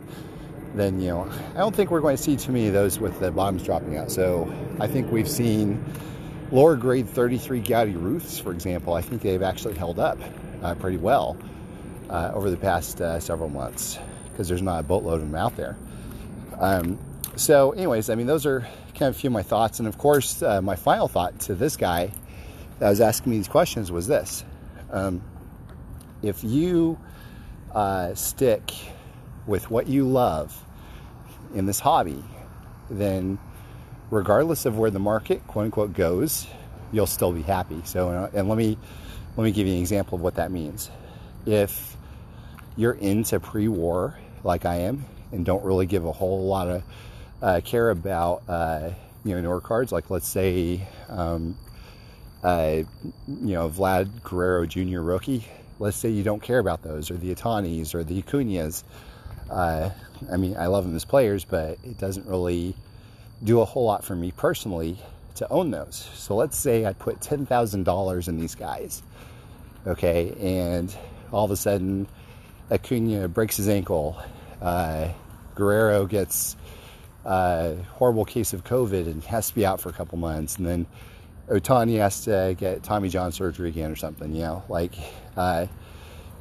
then 0.74 1.00
you 1.00 1.08
know 1.08 1.30
I 1.54 1.58
don't 1.58 1.74
think 1.74 1.90
we're 1.90 2.00
going 2.00 2.16
to 2.16 2.22
see 2.22 2.36
too 2.36 2.52
many 2.52 2.66
of 2.66 2.74
those 2.74 2.98
with 2.98 3.18
the 3.18 3.30
bottoms 3.30 3.62
dropping 3.62 3.96
out. 3.96 4.10
So 4.10 4.52
I 4.78 4.86
think 4.86 5.10
we've 5.10 5.28
seen 5.28 5.82
lower 6.52 6.76
grade 6.76 7.08
33 7.08 7.62
Goudey 7.62 8.00
Ruths, 8.00 8.38
for 8.38 8.52
example. 8.52 8.92
I 8.92 9.00
think 9.00 9.22
they've 9.22 9.42
actually 9.42 9.74
held 9.74 9.98
up 9.98 10.18
uh, 10.62 10.74
pretty 10.74 10.98
well 10.98 11.36
uh, 12.10 12.32
over 12.34 12.50
the 12.50 12.56
past 12.56 12.98
several 12.98 13.48
months 13.48 13.98
because 14.38 14.46
there's 14.46 14.62
not 14.62 14.78
a 14.78 14.82
boatload 14.84 15.20
of 15.20 15.22
them 15.22 15.34
out 15.34 15.56
there. 15.56 15.76
Um, 16.60 16.96
so, 17.34 17.72
anyways, 17.72 18.08
I 18.08 18.14
mean, 18.14 18.28
those 18.28 18.46
are 18.46 18.60
kind 18.94 19.08
of 19.08 19.16
a 19.16 19.18
few 19.18 19.30
of 19.30 19.32
my 19.32 19.42
thoughts. 19.42 19.80
And 19.80 19.88
of 19.88 19.98
course, 19.98 20.44
uh, 20.44 20.62
my 20.62 20.76
final 20.76 21.08
thought 21.08 21.40
to 21.40 21.56
this 21.56 21.76
guy 21.76 22.12
that 22.78 22.88
was 22.88 23.00
asking 23.00 23.32
me 23.32 23.38
these 23.38 23.48
questions 23.48 23.90
was 23.90 24.06
this 24.06 24.44
um, 24.92 25.20
If 26.22 26.44
you 26.44 27.00
uh, 27.74 28.14
stick 28.14 28.72
with 29.48 29.72
what 29.72 29.88
you 29.88 30.06
love 30.06 30.56
in 31.52 31.66
this 31.66 31.80
hobby, 31.80 32.22
then 32.88 33.40
regardless 34.08 34.66
of 34.66 34.78
where 34.78 34.92
the 34.92 35.00
market 35.00 35.44
quote 35.48 35.64
unquote 35.64 35.94
goes, 35.94 36.46
you'll 36.92 37.08
still 37.08 37.32
be 37.32 37.42
happy. 37.42 37.82
So, 37.84 38.08
uh, 38.08 38.30
and 38.32 38.48
let 38.48 38.56
me 38.56 38.78
let 39.36 39.42
me 39.42 39.50
give 39.50 39.66
you 39.66 39.72
an 39.72 39.80
example 39.80 40.14
of 40.14 40.20
what 40.20 40.36
that 40.36 40.52
means. 40.52 40.92
If 41.44 41.96
you're 42.78 42.92
into 42.92 43.40
pre-war 43.40 44.16
like 44.44 44.64
I 44.64 44.76
am 44.76 45.04
and 45.32 45.44
don't 45.44 45.64
really 45.64 45.86
give 45.86 46.04
a 46.04 46.12
whole 46.12 46.46
lot 46.46 46.68
of 46.68 46.82
uh, 47.42 47.60
care 47.64 47.90
about 47.90 48.42
uh, 48.48 48.90
you 49.24 49.34
know 49.34 49.40
newer 49.40 49.60
cards, 49.60 49.92
like 49.92 50.10
let's 50.10 50.28
say 50.28 50.86
um, 51.08 51.56
uh, 52.42 52.82
you 53.26 53.54
know 53.54 53.68
Vlad 53.68 54.22
Guerrero 54.22 54.66
Jr. 54.66 55.00
rookie. 55.00 55.44
Let's 55.78 55.96
say 55.96 56.08
you 56.10 56.24
don't 56.24 56.42
care 56.42 56.58
about 56.58 56.82
those, 56.82 57.10
or 57.10 57.14
the 57.14 57.34
Ohtanis, 57.34 57.94
or 57.94 58.02
the 58.02 58.20
Acuñas. 58.20 58.82
Uh, 59.48 59.90
I 60.30 60.36
mean, 60.36 60.56
I 60.56 60.66
love 60.66 60.84
them 60.84 60.96
as 60.96 61.04
players, 61.04 61.44
but 61.44 61.78
it 61.84 61.98
doesn't 61.98 62.26
really 62.26 62.74
do 63.44 63.60
a 63.60 63.64
whole 63.64 63.84
lot 63.84 64.04
for 64.04 64.16
me 64.16 64.32
personally 64.32 64.98
to 65.36 65.48
own 65.50 65.70
those. 65.70 66.10
So 66.14 66.34
let's 66.34 66.58
say 66.58 66.84
I 66.84 66.92
put 66.92 67.20
$10,000 67.20 68.28
in 68.28 68.40
these 68.40 68.56
guys, 68.56 69.02
okay, 69.86 70.34
and 70.40 70.94
all 71.32 71.44
of 71.44 71.52
a 71.52 71.56
sudden 71.56 72.08
Acuna 72.70 73.28
breaks 73.28 73.56
his 73.56 73.68
ankle, 73.68 74.20
uh, 74.60 75.08
Guerrero 75.54 76.06
gets 76.06 76.56
a 77.24 77.76
horrible 77.94 78.24
case 78.24 78.52
of 78.52 78.64
COVID 78.64 79.06
and 79.06 79.22
has 79.24 79.48
to 79.48 79.54
be 79.54 79.66
out 79.66 79.80
for 79.80 79.88
a 79.88 79.92
couple 79.92 80.18
months, 80.18 80.56
and 80.56 80.66
then 80.66 80.86
Ohtani 81.48 81.98
has 81.98 82.24
to 82.24 82.54
get 82.58 82.82
Tommy 82.82 83.08
John 83.08 83.32
surgery 83.32 83.68
again 83.70 83.90
or 83.90 83.96
something, 83.96 84.34
you 84.34 84.42
know, 84.42 84.62
like, 84.68 84.94
uh, 85.36 85.66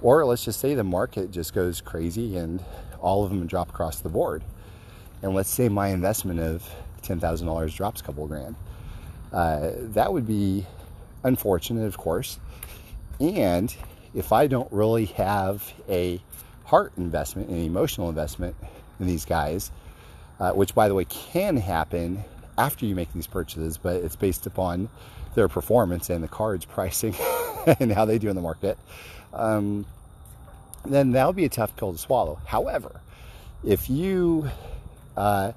or 0.01 0.25
let's 0.25 0.43
just 0.43 0.59
say 0.59 0.75
the 0.75 0.83
market 0.83 1.31
just 1.31 1.53
goes 1.53 1.81
crazy 1.81 2.37
and 2.37 2.63
all 2.99 3.23
of 3.23 3.29
them 3.29 3.47
drop 3.47 3.69
across 3.69 3.99
the 4.01 4.09
board. 4.09 4.43
And 5.21 5.33
let's 5.33 5.49
say 5.49 5.69
my 5.69 5.87
investment 5.87 6.39
of 6.39 6.69
$10,000 7.03 7.75
drops 7.75 8.01
a 8.01 8.03
couple 8.03 8.27
grand. 8.27 8.55
Uh, 9.31 9.71
that 9.75 10.11
would 10.11 10.27
be 10.27 10.65
unfortunate, 11.23 11.85
of 11.85 11.97
course. 11.97 12.39
And 13.19 13.75
if 14.13 14.31
I 14.31 14.47
don't 14.47 14.71
really 14.71 15.05
have 15.05 15.73
a 15.89 16.21
heart 16.65 16.93
investment, 16.97 17.49
an 17.49 17.57
emotional 17.57 18.09
investment 18.09 18.55
in 18.99 19.07
these 19.07 19.25
guys, 19.25 19.71
uh, 20.39 20.51
which 20.51 20.75
by 20.75 20.87
the 20.87 20.93
way 20.93 21.05
can 21.05 21.57
happen 21.57 22.23
after 22.57 22.85
you 22.85 22.95
make 22.95 23.11
these 23.13 23.27
purchases, 23.27 23.77
but 23.77 23.95
it's 23.97 24.15
based 24.15 24.45
upon 24.45 24.89
their 25.35 25.47
performance 25.47 26.09
and 26.09 26.23
the 26.23 26.27
cards 26.27 26.65
pricing 26.75 27.15
and 27.79 27.91
how 27.91 28.05
they 28.05 28.17
do 28.17 28.29
in 28.29 28.35
the 28.35 28.41
market, 28.41 28.77
um, 29.33 29.85
then 30.85 31.11
that 31.11 31.27
would 31.27 31.35
be 31.35 31.45
a 31.45 31.49
tough 31.49 31.75
pill 31.75 31.91
to 31.91 31.97
swallow. 31.97 32.39
However, 32.45 33.01
if 33.63 33.89
you 33.89 34.49
uh, 35.15 35.51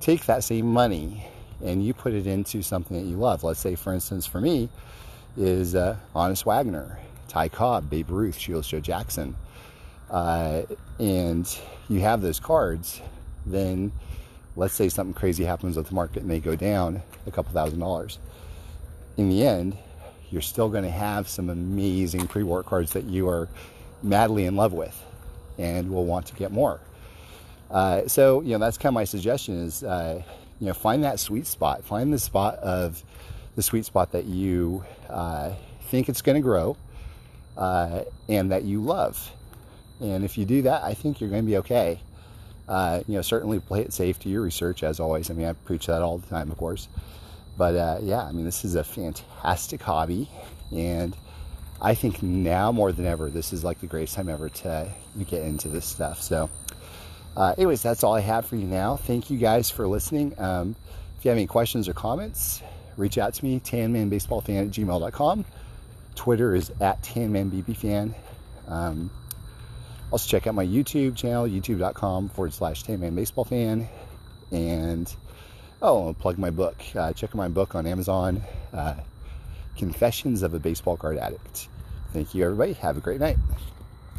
take 0.00 0.26
that 0.26 0.44
same 0.44 0.66
money 0.66 1.26
and 1.64 1.84
you 1.84 1.94
put 1.94 2.12
it 2.12 2.26
into 2.26 2.62
something 2.62 2.96
that 2.96 3.08
you 3.08 3.16
love, 3.16 3.44
let's 3.44 3.60
say, 3.60 3.74
for 3.74 3.92
instance, 3.92 4.26
for 4.26 4.40
me, 4.40 4.68
is 5.36 5.74
uh, 5.74 5.96
Honus 6.14 6.44
Wagner, 6.44 6.98
Ty 7.32 7.48
Cobb, 7.48 7.88
Babe 7.88 8.10
Ruth, 8.10 8.36
Shoeless 8.36 8.68
Joe 8.68 8.80
Jackson, 8.80 9.34
uh, 10.10 10.64
and 10.98 11.58
you 11.88 12.00
have 12.00 12.20
those 12.20 12.38
cards, 12.38 13.00
then 13.46 13.90
let's 14.54 14.74
say 14.74 14.90
something 14.90 15.14
crazy 15.14 15.42
happens 15.42 15.78
with 15.78 15.88
the 15.88 15.94
market 15.94 16.20
and 16.20 16.30
they 16.30 16.40
go 16.40 16.54
down 16.54 17.00
a 17.26 17.30
couple 17.30 17.50
thousand 17.54 17.78
dollars. 17.78 18.18
In 19.16 19.30
the 19.30 19.46
end, 19.46 19.78
you're 20.30 20.42
still 20.42 20.68
going 20.68 20.84
to 20.84 20.90
have 20.90 21.26
some 21.26 21.48
amazing 21.48 22.26
pre-war 22.26 22.62
cards 22.62 22.92
that 22.92 23.04
you 23.04 23.30
are 23.30 23.48
madly 24.02 24.44
in 24.44 24.54
love 24.54 24.74
with 24.74 25.02
and 25.56 25.90
will 25.90 26.04
want 26.04 26.26
to 26.26 26.34
get 26.34 26.52
more. 26.52 26.80
Uh, 27.70 28.06
so, 28.08 28.42
you 28.42 28.50
know, 28.50 28.58
that's 28.58 28.76
kind 28.76 28.90
of 28.90 28.94
my 28.94 29.04
suggestion 29.04 29.54
is, 29.54 29.82
uh, 29.82 30.22
you 30.60 30.66
know, 30.66 30.74
find 30.74 31.02
that 31.04 31.18
sweet 31.18 31.46
spot. 31.46 31.82
Find 31.82 32.12
the 32.12 32.18
spot 32.18 32.56
of 32.56 33.02
the 33.56 33.62
sweet 33.62 33.86
spot 33.86 34.12
that 34.12 34.26
you 34.26 34.84
uh, 35.08 35.52
think 35.84 36.10
it's 36.10 36.20
going 36.20 36.36
to 36.36 36.42
grow 36.42 36.76
uh, 37.56 38.02
and 38.28 38.52
that 38.52 38.64
you 38.64 38.82
love. 38.82 39.30
And 40.00 40.24
if 40.24 40.36
you 40.36 40.44
do 40.44 40.62
that, 40.62 40.82
I 40.82 40.94
think 40.94 41.20
you're 41.20 41.30
going 41.30 41.42
to 41.42 41.46
be 41.46 41.58
okay. 41.58 42.00
Uh, 42.68 43.02
you 43.06 43.14
know, 43.14 43.22
certainly 43.22 43.60
play 43.60 43.80
it 43.80 43.92
safe 43.92 44.18
to 44.20 44.28
your 44.28 44.42
research 44.42 44.82
as 44.82 45.00
always. 45.00 45.30
I 45.30 45.34
mean, 45.34 45.46
I 45.46 45.52
preach 45.52 45.86
that 45.86 46.02
all 46.02 46.18
the 46.18 46.26
time, 46.26 46.50
of 46.50 46.56
course. 46.56 46.88
But 47.56 47.76
uh, 47.76 47.98
yeah, 48.02 48.22
I 48.22 48.32
mean, 48.32 48.44
this 48.44 48.64
is 48.64 48.74
a 48.76 48.84
fantastic 48.84 49.82
hobby, 49.82 50.28
and 50.74 51.16
I 51.80 51.94
think 51.94 52.22
now 52.22 52.72
more 52.72 52.92
than 52.92 53.04
ever, 53.04 53.28
this 53.28 53.52
is 53.52 53.62
like 53.62 53.80
the 53.80 53.86
greatest 53.86 54.14
time 54.14 54.28
ever 54.28 54.48
to 54.48 54.88
get 55.26 55.42
into 55.42 55.68
this 55.68 55.84
stuff. 55.84 56.22
So, 56.22 56.48
uh, 57.36 57.54
anyways, 57.58 57.82
that's 57.82 58.04
all 58.04 58.14
I 58.14 58.20
have 58.20 58.46
for 58.46 58.56
you 58.56 58.66
now. 58.66 58.96
Thank 58.96 59.30
you 59.30 59.36
guys 59.36 59.68
for 59.68 59.86
listening. 59.86 60.34
Um, 60.38 60.76
if 61.18 61.24
you 61.24 61.28
have 61.28 61.36
any 61.36 61.46
questions 61.46 61.88
or 61.88 61.92
comments, 61.92 62.62
reach 62.96 63.18
out 63.18 63.34
to 63.34 63.44
me, 63.44 63.60
tanmanbaseballfan 63.60 64.62
at 64.62 64.70
gmail.com. 64.70 65.44
Twitter 66.14 66.54
is 66.54 66.70
at 66.80 67.02
tanmanbbfan. 67.02 68.14
Um, 68.68 69.10
also, 70.10 70.28
check 70.28 70.46
out 70.46 70.54
my 70.54 70.66
YouTube 70.66 71.16
channel, 71.16 71.46
youtube.com 71.46 72.28
forward 72.28 72.52
slash 72.52 72.82
Tanman 72.82 73.14
Baseball 73.14 73.44
Fan. 73.44 73.88
And, 74.50 75.14
oh, 75.80 76.08
I'll 76.08 76.14
plug 76.14 76.36
my 76.36 76.50
book. 76.50 76.76
Uh, 76.94 77.14
check 77.14 77.30
out 77.30 77.36
my 77.36 77.48
book 77.48 77.74
on 77.74 77.86
Amazon, 77.86 78.42
uh, 78.74 78.94
Confessions 79.76 80.42
of 80.42 80.52
a 80.52 80.58
Baseball 80.58 80.98
Card 80.98 81.16
Addict. 81.16 81.68
Thank 82.12 82.34
you, 82.34 82.44
everybody. 82.44 82.74
Have 82.74 82.98
a 82.98 83.00
great 83.00 83.20
night. 83.20 83.38